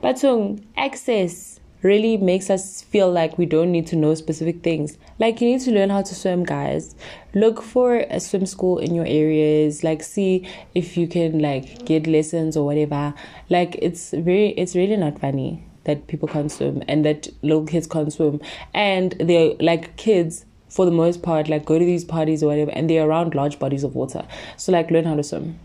But 0.00 0.18
so 0.18 0.58
access 0.76 1.60
really 1.82 2.16
makes 2.16 2.50
us 2.50 2.82
feel 2.82 3.10
like 3.10 3.38
we 3.38 3.46
don't 3.46 3.70
need 3.70 3.86
to 3.86 3.96
know 3.96 4.14
specific 4.14 4.62
things. 4.62 4.98
Like 5.20 5.40
you 5.40 5.48
need 5.48 5.60
to 5.62 5.70
learn 5.70 5.90
how 5.90 6.02
to 6.02 6.14
swim, 6.14 6.44
guys. 6.44 6.96
Look 7.32 7.62
for 7.62 7.98
a 8.10 8.18
swim 8.18 8.44
school 8.44 8.78
in 8.78 8.94
your 8.94 9.06
areas. 9.06 9.84
Like 9.84 10.02
see 10.02 10.48
if 10.74 10.96
you 10.96 11.06
can 11.06 11.38
like 11.38 11.84
get 11.84 12.08
lessons 12.08 12.56
or 12.56 12.66
whatever. 12.66 13.14
Like 13.48 13.76
it's 13.80 14.10
very 14.10 14.48
it's 14.50 14.74
really 14.74 14.96
not 14.96 15.20
funny 15.20 15.64
that 15.84 16.08
people 16.08 16.26
can't 16.26 16.50
swim 16.50 16.82
and 16.88 17.04
that 17.04 17.28
little 17.42 17.64
kids 17.64 17.86
can't 17.86 18.12
swim. 18.12 18.40
And 18.74 19.12
they're 19.20 19.54
like 19.60 19.96
kids 19.96 20.44
for 20.76 20.84
the 20.84 20.90
most 20.92 21.22
part, 21.22 21.48
like 21.48 21.64
go 21.64 21.78
to 21.78 21.84
these 21.84 22.04
parties 22.04 22.42
or 22.42 22.48
whatever, 22.48 22.70
and 22.72 22.90
they're 22.90 23.08
around 23.08 23.34
large 23.34 23.58
bodies 23.58 23.82
of 23.82 23.94
water. 23.94 24.26
So 24.58 24.72
like 24.72 24.90
learn 24.90 25.06
how 25.06 25.16
to 25.16 25.22
swim. 25.22 25.58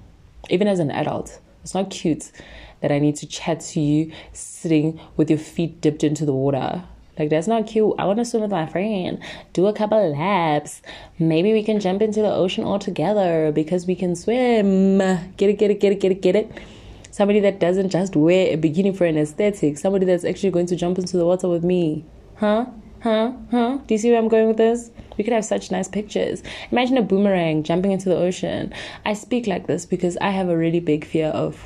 Even 0.50 0.70
as 0.70 0.80
an 0.80 0.90
adult. 0.90 1.40
It's 1.64 1.74
not 1.74 1.90
cute 1.90 2.32
that 2.80 2.94
I 2.94 3.00
need 3.00 3.18
to 3.18 3.28
chat 3.28 3.60
to 3.72 3.82
you 3.82 4.14
sitting 4.32 5.02
with 5.18 5.30
your 5.30 5.38
feet 5.38 5.82
dipped 5.82 6.06
into 6.06 6.26
the 6.26 6.34
water. 6.34 6.86
Like 7.20 7.30
that's 7.30 7.46
not 7.46 7.68
cute. 7.68 7.94
I 8.00 8.06
want 8.06 8.20
to 8.20 8.26
swim 8.26 8.42
with 8.42 8.52
my 8.52 8.66
friend, 8.66 9.22
do 9.52 9.68
a 9.68 9.74
couple 9.74 10.16
laps. 10.16 10.82
Maybe 11.20 11.52
we 11.52 11.62
can 11.62 11.82
jump 11.82 12.02
into 12.02 12.22
the 12.22 12.34
ocean 12.34 12.64
all 12.64 12.80
together 12.80 13.52
because 13.52 13.86
we 13.86 13.96
can 13.96 14.16
swim. 14.16 15.00
Get 15.36 15.50
it, 15.50 15.60
get 15.60 15.72
it, 15.72 15.82
get 15.82 15.92
it, 15.92 16.00
get 16.00 16.12
it, 16.14 16.22
get 16.22 16.36
it. 16.38 16.52
Somebody 17.12 17.42
that 17.42 17.60
doesn't 17.60 17.90
just 17.90 18.16
wear 18.16 18.54
a 18.54 18.58
bikini 18.58 18.96
for 18.96 19.06
an 19.06 19.18
aesthetic. 19.18 19.78
Somebody 19.78 20.06
that's 20.06 20.24
actually 20.24 20.52
going 20.52 20.68
to 20.68 20.78
jump 20.78 20.98
into 20.98 21.18
the 21.18 21.26
water 21.26 21.50
with 21.50 21.66
me. 21.66 22.06
Huh? 22.38 22.68
Huh? 23.02 23.34
Huh? 23.50 23.80
Do 23.88 23.94
you 23.94 23.98
see 23.98 24.12
where 24.12 24.20
I'm 24.20 24.28
going 24.28 24.48
with 24.48 24.58
this? 24.58 24.92
We 25.18 25.24
could 25.24 25.34
have 25.34 25.46
such 25.46 25.72
nice 25.72 25.88
pictures. 25.88 26.44
Imagine 26.72 26.98
a 26.98 27.02
boomerang 27.02 27.64
jumping 27.64 27.92
into 27.92 28.10
the 28.10 28.16
ocean. 28.16 28.74
I 29.06 29.14
speak 29.14 29.48
like 29.48 29.66
this 29.68 29.86
because 29.86 30.18
I 30.18 30.30
have 30.30 30.50
a 30.50 30.58
really 30.58 30.80
big 30.80 31.06
fear 31.06 31.28
of 31.28 31.64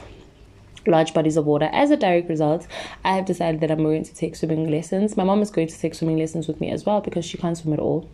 large 0.87 1.13
bodies 1.13 1.35
of 1.35 1.45
water. 1.45 1.69
As 1.73 1.91
a 1.91 1.97
direct 1.97 2.29
result, 2.29 2.67
I 3.03 3.15
have 3.15 3.25
decided 3.25 3.59
that 3.61 3.71
I'm 3.71 3.83
going 3.83 4.03
to 4.03 4.15
take 4.15 4.35
swimming 4.35 4.71
lessons. 4.71 5.17
My 5.17 5.23
mom 5.23 5.41
is 5.41 5.51
going 5.51 5.67
to 5.67 5.77
take 5.77 5.93
swimming 5.95 6.17
lessons 6.17 6.47
with 6.47 6.61
me 6.61 6.71
as 6.71 6.85
well 6.85 7.01
because 7.01 7.25
she 7.25 7.37
can't 7.37 7.57
swim 7.57 7.73
at 7.73 7.79
all. 7.79 8.09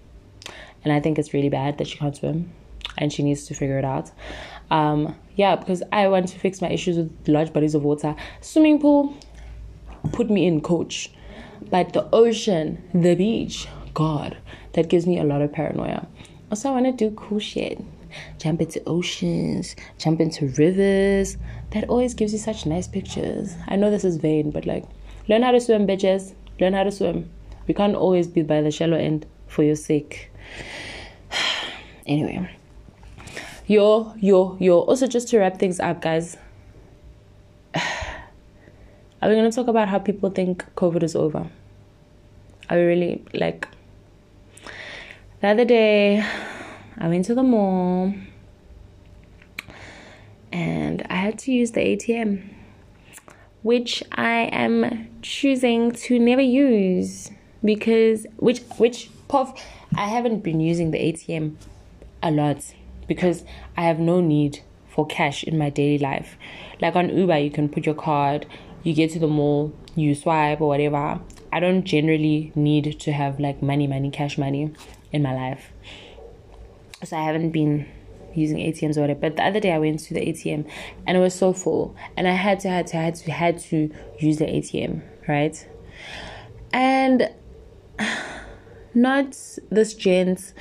And 0.84 0.92
I 0.92 1.00
think 1.00 1.20
it's 1.20 1.34
really 1.34 1.50
bad 1.50 1.78
that 1.78 1.88
she 1.88 1.98
can't 1.98 2.16
swim 2.16 2.52
and 2.98 3.14
she 3.14 3.22
needs 3.22 3.46
to 3.48 3.54
figure 3.54 3.78
it 3.78 3.86
out. 3.86 4.12
Um, 4.72 5.16
yeah, 5.36 5.56
because 5.56 5.84
I 5.92 6.08
want 6.08 6.28
to 6.30 6.40
fix 6.40 6.62
my 6.62 6.70
issues 6.70 6.98
with 6.98 7.28
large 7.28 7.54
bodies 7.54 7.76
of 7.76 7.84
water. 7.84 8.16
Swimming 8.42 8.80
pool, 8.80 9.16
put 10.12 10.30
me 10.30 10.48
in, 10.48 10.62
coach. 10.62 11.12
But 11.70 11.94
the 11.94 12.08
ocean, 12.12 12.84
the 12.94 13.16
beach, 13.16 13.68
God, 13.94 14.38
that 14.74 14.90
gives 14.90 15.06
me 15.06 15.20
a 15.20 15.24
lot 15.24 15.42
of 15.42 15.52
paranoia. 15.52 16.08
Also, 16.50 16.70
I 16.70 16.74
want 16.74 16.86
to 16.86 16.92
do 16.92 17.16
cool 17.16 17.40
shit 17.40 17.80
jump 18.38 18.62
into 18.62 18.82
oceans, 18.86 19.76
jump 19.98 20.20
into 20.20 20.48
rivers. 20.58 21.38
That 21.72 21.90
always 21.90 22.14
gives 22.14 22.34
you 22.34 22.40
such 22.40 22.66
nice 22.66 22.88
pictures. 22.88 23.56
I 23.68 23.76
know 23.76 23.90
this 23.90 24.04
is 24.04 24.18
vain, 24.18 24.52
but 24.52 24.66
like, 24.66 24.86
learn 25.28 25.44
how 25.44 25.52
to 25.52 25.62
swim, 25.62 25.88
bitches. 25.88 26.34
Learn 26.60 26.74
how 26.74 26.84
to 26.84 26.92
swim. 26.92 27.30
We 27.68 27.74
can't 27.74 27.96
always 27.96 28.28
be 28.28 28.42
by 28.42 28.62
the 28.62 28.72
shallow 28.72 28.98
end 28.98 29.26
for 29.48 29.64
your 29.64 29.76
sake. 29.76 30.32
anyway, 32.06 32.50
yo, 33.68 34.14
yo, 34.18 34.58
yo. 34.60 34.80
Also, 34.80 35.08
just 35.08 35.30
to 35.30 35.40
wrap 35.40 35.58
things 35.58 35.80
up, 35.80 36.02
guys. 36.02 36.38
Are 39.22 39.30
we 39.30 39.36
gonna 39.36 39.52
talk 39.52 39.68
about 39.68 39.88
how 39.88 40.00
people 40.00 40.32
think 40.32 40.66
COVID 40.76 41.04
is 41.04 41.16
over? 41.16 41.48
Are 42.70 42.78
we 42.78 42.84
really 42.84 43.24
like 43.36 43.68
the 45.42 45.50
other 45.50 45.66
day 45.66 46.26
I 46.98 47.08
went 47.08 47.26
to 47.26 47.36
the 47.36 47.44
mall 47.44 48.16
and 50.52 51.06
I 51.08 51.16
had 51.16 51.38
to 51.40 51.52
use 51.52 51.72
the 51.72 51.82
ATM, 51.82 52.50
which 53.62 54.04
I 54.12 54.50
am 54.52 55.10
choosing 55.22 55.92
to 55.92 56.18
never 56.18 56.42
use 56.42 57.30
because 57.64 58.26
which 58.38 58.62
which 58.78 59.12
puff 59.28 59.54
I 59.96 60.08
haven't 60.08 60.40
been 60.40 60.60
using 60.60 60.90
the 60.90 60.98
ATM 60.98 61.58
a 62.24 62.32
lot 62.32 62.74
because 63.08 63.44
I 63.78 63.84
have 63.84 64.00
no 64.00 64.20
need 64.20 64.62
for 64.90 65.06
cash 65.06 65.44
in 65.44 65.60
my 65.60 65.70
daily 65.70 66.00
life. 66.00 66.38
Like 66.82 66.96
on 66.96 67.16
Uber, 67.16 67.38
you 67.38 67.52
can 67.52 67.70
put 67.70 67.86
your 67.86 67.96
card, 67.96 68.46
you 68.84 68.94
get 68.94 69.12
to 69.12 69.20
the 69.20 69.28
mall, 69.28 69.74
you 69.96 70.16
swipe 70.16 70.62
or 70.62 70.68
whatever. 70.68 71.20
I 71.54 71.60
don't 71.60 71.84
generally 71.84 72.52
need 72.56 73.00
to 73.00 73.12
have 73.12 73.40
like 73.40 73.62
money, 73.62 73.88
money, 73.88 74.10
cash 74.10 74.38
money 74.38 74.74
in 75.12 75.22
my 75.22 75.34
life 75.34 75.72
so 77.04 77.18
I 77.18 77.24
haven't 77.24 77.52
been 77.52 77.88
using 78.34 78.58
ATMs 78.58 78.98
or 78.98 79.02
whatever. 79.02 79.20
But 79.20 79.36
the 79.38 79.44
other 79.44 79.60
day 79.60 79.72
I 79.72 79.80
went 79.80 80.00
to 80.02 80.14
the 80.14 80.22
ATM 80.22 80.70
and 81.06 81.18
it 81.18 81.20
was 81.20 81.34
so 81.34 81.54
full, 81.54 81.96
and 82.16 82.28
I 82.28 82.34
had 82.34 82.60
to 82.62 82.70
had 82.70 82.88
to 82.88 82.98
had 82.98 83.16
to 83.16 83.32
had 83.32 83.60
to 83.60 83.94
use 84.20 84.38
the 84.38 84.46
ATM, 84.46 85.02
right? 85.28 85.68
And 86.72 87.30
not 88.94 89.38
this 89.70 89.94
gent 89.94 90.54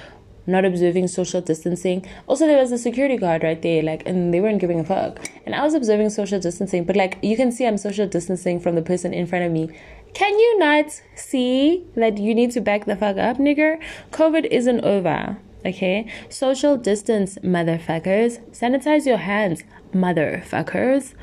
not 0.51 0.65
observing 0.65 1.09
social 1.09 1.41
distancing. 1.41 2.05
Also, 2.27 2.47
there 2.47 2.59
was 2.59 2.73
a 2.73 2.79
security 2.79 3.17
guard 3.17 3.43
right 3.43 3.61
there, 3.63 3.83
like, 3.83 4.07
and 4.07 4.33
they 4.35 4.41
weren't 4.41 4.61
giving 4.61 4.81
a 4.81 4.85
fuck. 4.85 5.29
And 5.47 5.55
I 5.55 5.63
was 5.65 5.75
observing 5.75 6.11
social 6.11 6.41
distancing, 6.41 6.85
but 6.85 6.97
like, 6.97 7.19
you 7.23 7.37
can 7.37 7.53
see 7.53 7.67
I'm 7.67 7.79
social 7.79 8.07
distancing 8.07 8.61
from 8.61 8.75
the 8.75 8.83
person 8.83 9.15
in 9.15 9.27
front 9.27 9.45
of 9.45 9.53
me. 9.53 9.71
Can 10.13 10.39
you 10.39 10.59
not 10.59 11.01
see 11.15 11.85
that 11.95 12.19
you 12.19 12.35
need 12.35 12.51
to 12.53 12.61
back 12.61 12.85
the 12.85 12.97
fuck 12.97 13.17
up, 13.17 13.39
nigger? 13.39 13.81
COVID 14.11 14.47
isn't 14.47 14.81
over. 14.85 15.39
Okay, 15.65 16.11
social 16.31 16.77
distance, 16.79 17.37
motherfuckers. 17.39 18.41
Sanitize 18.51 19.07
your 19.07 19.19
hands, 19.19 19.63
motherfuckers. 19.93 21.15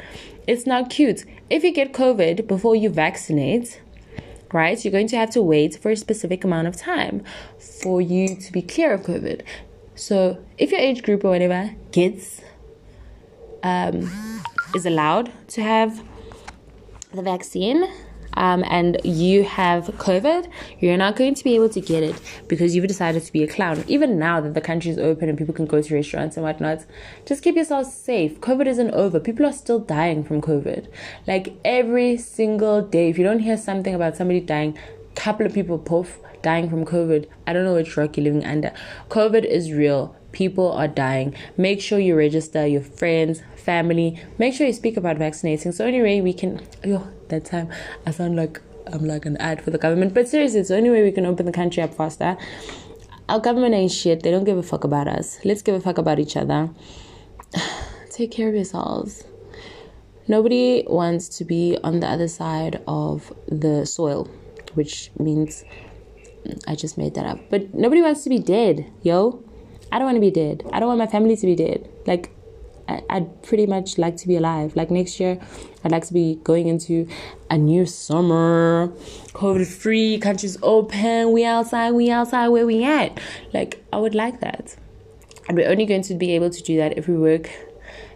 It's 0.46 0.68
not 0.68 0.90
cute. 0.90 1.26
If 1.50 1.64
you 1.64 1.74
get 1.74 1.92
COVID 1.92 2.48
before 2.48 2.76
you 2.76 2.90
vaccinate, 2.90 3.82
right, 4.54 4.84
you're 4.86 4.92
going 4.92 5.08
to 5.08 5.18
have 5.18 5.32
to 5.32 5.42
wait 5.42 5.78
for 5.78 5.90
a 5.90 5.96
specific 5.96 6.44
amount 6.44 6.68
of 6.68 6.78
time 6.78 7.24
for 7.82 8.02
you 8.02 8.36
to 8.36 8.52
be 8.52 8.62
clear 8.62 8.94
of 8.94 9.02
COVID. 9.02 9.42
So, 9.96 10.44
if 10.58 10.72
your 10.72 10.80
age 10.80 11.04
group 11.04 11.24
or 11.24 11.30
whatever 11.30 11.72
kids, 11.92 12.42
um, 13.64 14.42
is 14.76 14.86
allowed 14.86 15.32
to 15.50 15.62
have 15.64 16.04
the 17.14 17.22
vaccine, 17.22 17.84
um, 18.38 18.64
and 18.68 18.98
you 19.04 19.44
have 19.44 19.86
COVID, 19.86 20.50
you're 20.80 20.98
not 20.98 21.16
going 21.16 21.34
to 21.34 21.44
be 21.44 21.56
able 21.56 21.70
to 21.70 21.82
get 21.82 22.04
it 22.04 22.16
because 22.48 22.76
you've 22.76 22.88
decided 22.88 23.24
to 23.24 23.34
be 23.34 23.44
a 23.44 23.48
clown. 23.48 23.84
Even 23.88 24.20
now 24.20 24.40
that 24.40 24.54
the 24.54 24.62
country 24.62 24.92
is 24.92 25.00
open 25.00 25.28
and 25.28 25.38
people 25.38 25.56
can 25.56 25.66
go 25.66 25.82
to 25.82 25.94
restaurants 25.94 26.38
and 26.38 26.44
whatnot, 26.44 26.86
just 27.26 27.44
keep 27.44 27.56
yourself 27.56 27.88
safe. 27.88 28.40
COVID 28.40 28.68
isn't 28.68 28.92
over. 28.92 29.20
People 29.20 29.46
are 29.48 29.54
still 29.54 29.80
dying 29.80 30.24
from 30.24 30.42
COVID. 30.42 30.88
Like 31.26 31.56
every 31.66 32.18
single 32.18 32.84
day, 32.84 33.10
if 33.10 33.18
you 33.18 33.24
don't 33.24 33.40
hear 33.40 33.58
something 33.58 33.96
about 33.96 34.16
somebody 34.16 34.40
dying, 34.40 34.78
couple 35.18 35.46
of 35.46 35.54
people 35.54 35.80
poof 35.80 36.20
dying 36.44 36.70
from 36.70 36.86
COVID. 36.86 37.28
I 37.48 37.54
don't 37.54 37.66
know 37.66 37.74
which 37.74 37.98
rock 37.98 38.16
you're 38.16 38.24
living 38.24 38.46
under. 38.46 38.72
COVID 39.10 39.44
is 39.44 39.72
real. 39.72 40.16
People 40.32 40.72
are 40.72 40.88
dying. 40.88 41.36
Make 41.58 41.82
sure 41.82 42.00
you 42.00 42.16
register 42.16 42.66
your 42.68 42.82
friends, 42.82 43.42
family. 43.56 44.22
Make 44.38 44.54
sure 44.54 44.68
you 44.68 44.74
speak 44.74 44.96
about 44.96 45.18
vaccinating. 45.18 45.72
So 45.72 45.86
anyway, 45.86 46.22
we 46.22 46.34
can. 46.34 46.62
Oh, 46.86 47.08
that 47.30 47.46
time 47.46 47.70
I 48.06 48.12
sound 48.12 48.36
like 48.36 48.62
I'm 48.86 49.06
like 49.06 49.26
an 49.26 49.38
ad 49.38 49.64
for 49.64 49.72
the 49.72 49.80
government. 49.80 50.14
But 50.14 50.30
seriously, 50.30 50.60
it's 50.60 50.70
the 50.70 50.78
only 50.78 50.92
way 50.92 51.04
we 51.04 51.12
can 51.12 51.26
open 51.26 51.46
the 51.46 51.52
country 51.52 51.82
up 51.82 51.94
faster. 51.94 52.38
Our 53.28 53.40
government 53.40 53.74
ain't 53.74 53.92
shit. 53.92 54.24
They 54.24 54.32
don't 54.32 54.46
give 54.46 54.58
a 54.58 54.64
fuck 54.64 54.84
about 54.84 55.08
us. 55.08 55.40
Let's 55.44 55.62
give 55.62 55.76
a 55.76 55.82
fuck 55.82 55.98
about 55.98 56.20
each 56.20 56.38
other. 56.38 56.70
Take 58.12 58.32
care 58.32 58.48
of 58.50 58.56
yourselves. 58.56 59.24
Nobody 60.30 60.84
wants 60.88 61.30
to 61.38 61.46
be 61.46 61.78
on 61.84 62.02
the 62.02 62.08
other 62.08 62.28
side 62.28 62.82
of 62.88 63.34
the 63.48 63.86
soil, 63.86 64.30
which 64.78 65.12
means 65.20 65.64
I 66.68 66.76
just 66.76 66.98
made 66.98 67.16
that 67.16 67.26
up. 67.26 67.40
But 67.50 67.74
nobody 67.74 68.02
wants 68.02 68.24
to 68.24 68.30
be 68.30 68.40
dead, 68.40 68.86
yo. 69.02 69.44
I 69.92 70.00
don't 70.00 70.06
want 70.06 70.18
to 70.18 70.22
be 70.22 70.32
dead. 70.32 70.64
I 70.72 70.80
don't 70.80 70.88
want 70.88 71.00
my 71.00 71.08
family 71.08 71.36
to 71.36 71.46
be 71.46 71.56
dead. 71.56 71.90
Like, 72.06 72.32
I'd 72.88 73.44
pretty 73.44 73.66
much 73.66 73.98
like 73.98 74.16
to 74.18 74.28
be 74.28 74.38
alive. 74.38 74.76
Like 74.76 74.90
next 74.92 75.20
year, 75.20 75.40
I'd 75.84 75.92
like 75.92 76.06
to 76.06 76.14
be 76.14 76.40
going 76.44 76.68
into 76.68 77.08
a 77.50 77.58
new 77.58 77.86
summer, 77.86 78.94
COVID 79.34 79.68
free, 79.68 80.18
countries 80.20 80.58
open, 80.62 81.32
we 81.32 81.44
outside, 81.44 81.92
we 81.92 82.10
outside, 82.10 82.48
where 82.50 82.66
we 82.66 82.84
at? 82.84 83.20
Like, 83.54 83.84
I 83.92 83.98
would 83.98 84.16
like 84.16 84.40
that. 84.40 84.76
And 85.48 85.58
we're 85.58 85.70
only 85.70 85.86
going 85.86 86.04
to 86.04 86.14
be 86.14 86.32
able 86.34 86.50
to 86.50 86.62
do 86.62 86.78
that 86.78 86.98
if 86.98 87.08
we 87.08 87.18
work 87.18 87.50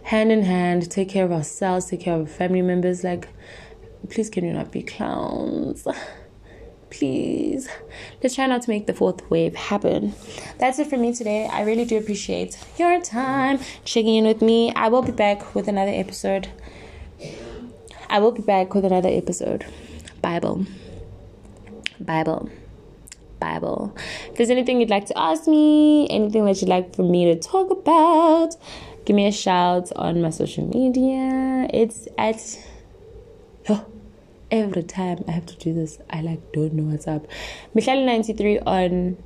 hand 0.04 0.32
in 0.32 0.42
hand, 0.42 0.90
take 0.90 1.08
care 1.08 1.24
of 1.24 1.32
ourselves, 1.32 1.86
take 1.86 2.00
care 2.00 2.14
of 2.14 2.20
our 2.22 2.26
family 2.26 2.62
members. 2.62 3.04
Like, 3.04 3.28
please, 4.08 4.30
can 4.30 4.44
you 4.44 4.52
not 4.52 4.72
be 4.72 4.82
clowns? 4.82 5.86
please. 6.92 7.68
Let's 8.22 8.34
try 8.34 8.46
not 8.46 8.62
to 8.62 8.70
make 8.70 8.86
the 8.86 8.92
fourth 8.92 9.28
wave 9.30 9.54
happen. 9.54 10.14
That's 10.58 10.78
it 10.78 10.88
for 10.88 10.96
me 10.96 11.14
today. 11.14 11.46
I 11.46 11.62
really 11.62 11.84
do 11.84 11.98
appreciate 11.98 12.56
your 12.76 13.00
time 13.00 13.58
checking 13.84 14.14
in 14.14 14.26
with 14.26 14.42
me. 14.42 14.72
I 14.74 14.88
will 14.88 15.02
be 15.02 15.12
back 15.12 15.54
with 15.54 15.68
another 15.68 15.90
episode. 15.90 16.48
I 18.08 18.18
will 18.18 18.32
be 18.32 18.42
back 18.42 18.74
with 18.74 18.84
another 18.84 19.08
episode. 19.08 19.64
Bible. 20.20 20.66
Bible. 21.98 22.50
Bible. 23.40 23.96
If 24.30 24.36
there's 24.36 24.50
anything 24.50 24.80
you'd 24.80 24.90
like 24.90 25.06
to 25.06 25.18
ask 25.18 25.48
me, 25.48 26.08
anything 26.10 26.44
that 26.44 26.60
you'd 26.60 26.68
like 26.68 26.94
for 26.94 27.02
me 27.02 27.24
to 27.32 27.40
talk 27.40 27.70
about, 27.70 28.54
give 29.06 29.16
me 29.16 29.26
a 29.26 29.32
shout 29.32 29.90
on 29.96 30.20
my 30.20 30.30
social 30.30 30.66
media. 30.66 31.66
It's 31.72 32.06
at 32.18 32.58
oh, 33.68 33.86
every 34.52 34.82
time 34.82 35.24
I 35.26 35.32
have 35.32 35.46
to 35.46 35.56
do 35.56 35.72
this, 35.72 35.98
I 36.10 36.20
like 36.20 36.52
don't 36.52 36.74
know 36.74 36.84
what's 36.84 37.08
up. 37.08 37.26
Michelle93 37.74 38.62
on 38.66 39.16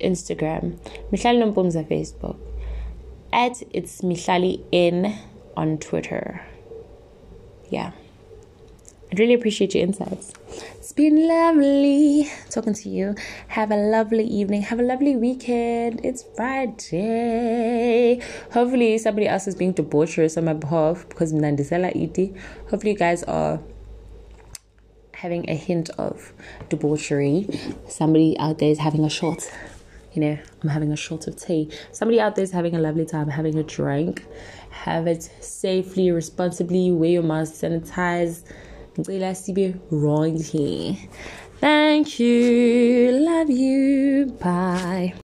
Instagram. 0.00 0.78
Michelle 1.10 1.34
Nompumza 1.34 1.86
Facebook. 1.86 2.38
At 3.32 3.62
it's 3.72 4.00
Mihlali 4.00 4.64
in 4.72 5.14
on 5.56 5.78
Twitter. 5.78 6.40
Yeah. 7.68 7.90
I'd 9.10 9.18
really 9.18 9.34
appreciate 9.34 9.74
your 9.74 9.84
insights. 9.84 10.34
It's 10.76 10.92
been 10.92 11.26
lovely 11.26 12.30
talking 12.50 12.74
to 12.74 12.88
you. 12.90 13.14
Have 13.48 13.70
a 13.70 13.76
lovely 13.76 14.24
evening. 14.24 14.62
Have 14.62 14.80
a 14.80 14.82
lovely 14.82 15.16
weekend. 15.16 16.00
It's 16.04 16.24
Friday. 16.36 18.20
Hopefully, 18.52 18.98
somebody 18.98 19.26
else 19.26 19.48
is 19.48 19.54
being 19.54 19.72
debaucherous 19.72 20.36
on 20.36 20.44
my 20.44 20.52
behalf 20.52 21.08
because 21.08 21.32
Mnandisela 21.32 21.94
Iti. 21.96 22.34
Hopefully, 22.70 22.92
you 22.92 22.98
guys 22.98 23.22
are 23.24 23.60
having 25.20 25.48
a 25.48 25.54
hint 25.54 25.90
of 25.90 26.32
debauchery. 26.68 27.48
Somebody 27.88 28.36
out 28.38 28.58
there 28.58 28.70
is 28.70 28.78
having 28.78 29.04
a 29.04 29.10
shot. 29.10 29.50
You 30.12 30.22
know, 30.22 30.38
I'm 30.62 30.68
having 30.68 30.90
a 30.90 30.96
shot 30.96 31.26
of 31.26 31.36
tea. 31.36 31.70
Somebody 31.92 32.20
out 32.20 32.34
there 32.34 32.42
is 32.42 32.50
having 32.50 32.74
a 32.74 32.80
lovely 32.80 33.04
time, 33.04 33.28
having 33.28 33.58
a 33.58 33.62
drink. 33.62 34.24
Have 34.70 35.06
it 35.06 35.22
safely, 35.40 36.10
responsibly. 36.10 36.90
Wear 36.90 37.10
your 37.10 37.22
mask, 37.22 37.54
sanitize 37.54 38.44
wrong 39.90 40.36
here 40.36 40.96
thank 41.60 42.18
you 42.18 43.12
love 43.12 43.48
you 43.48 44.26
bye 44.40 45.14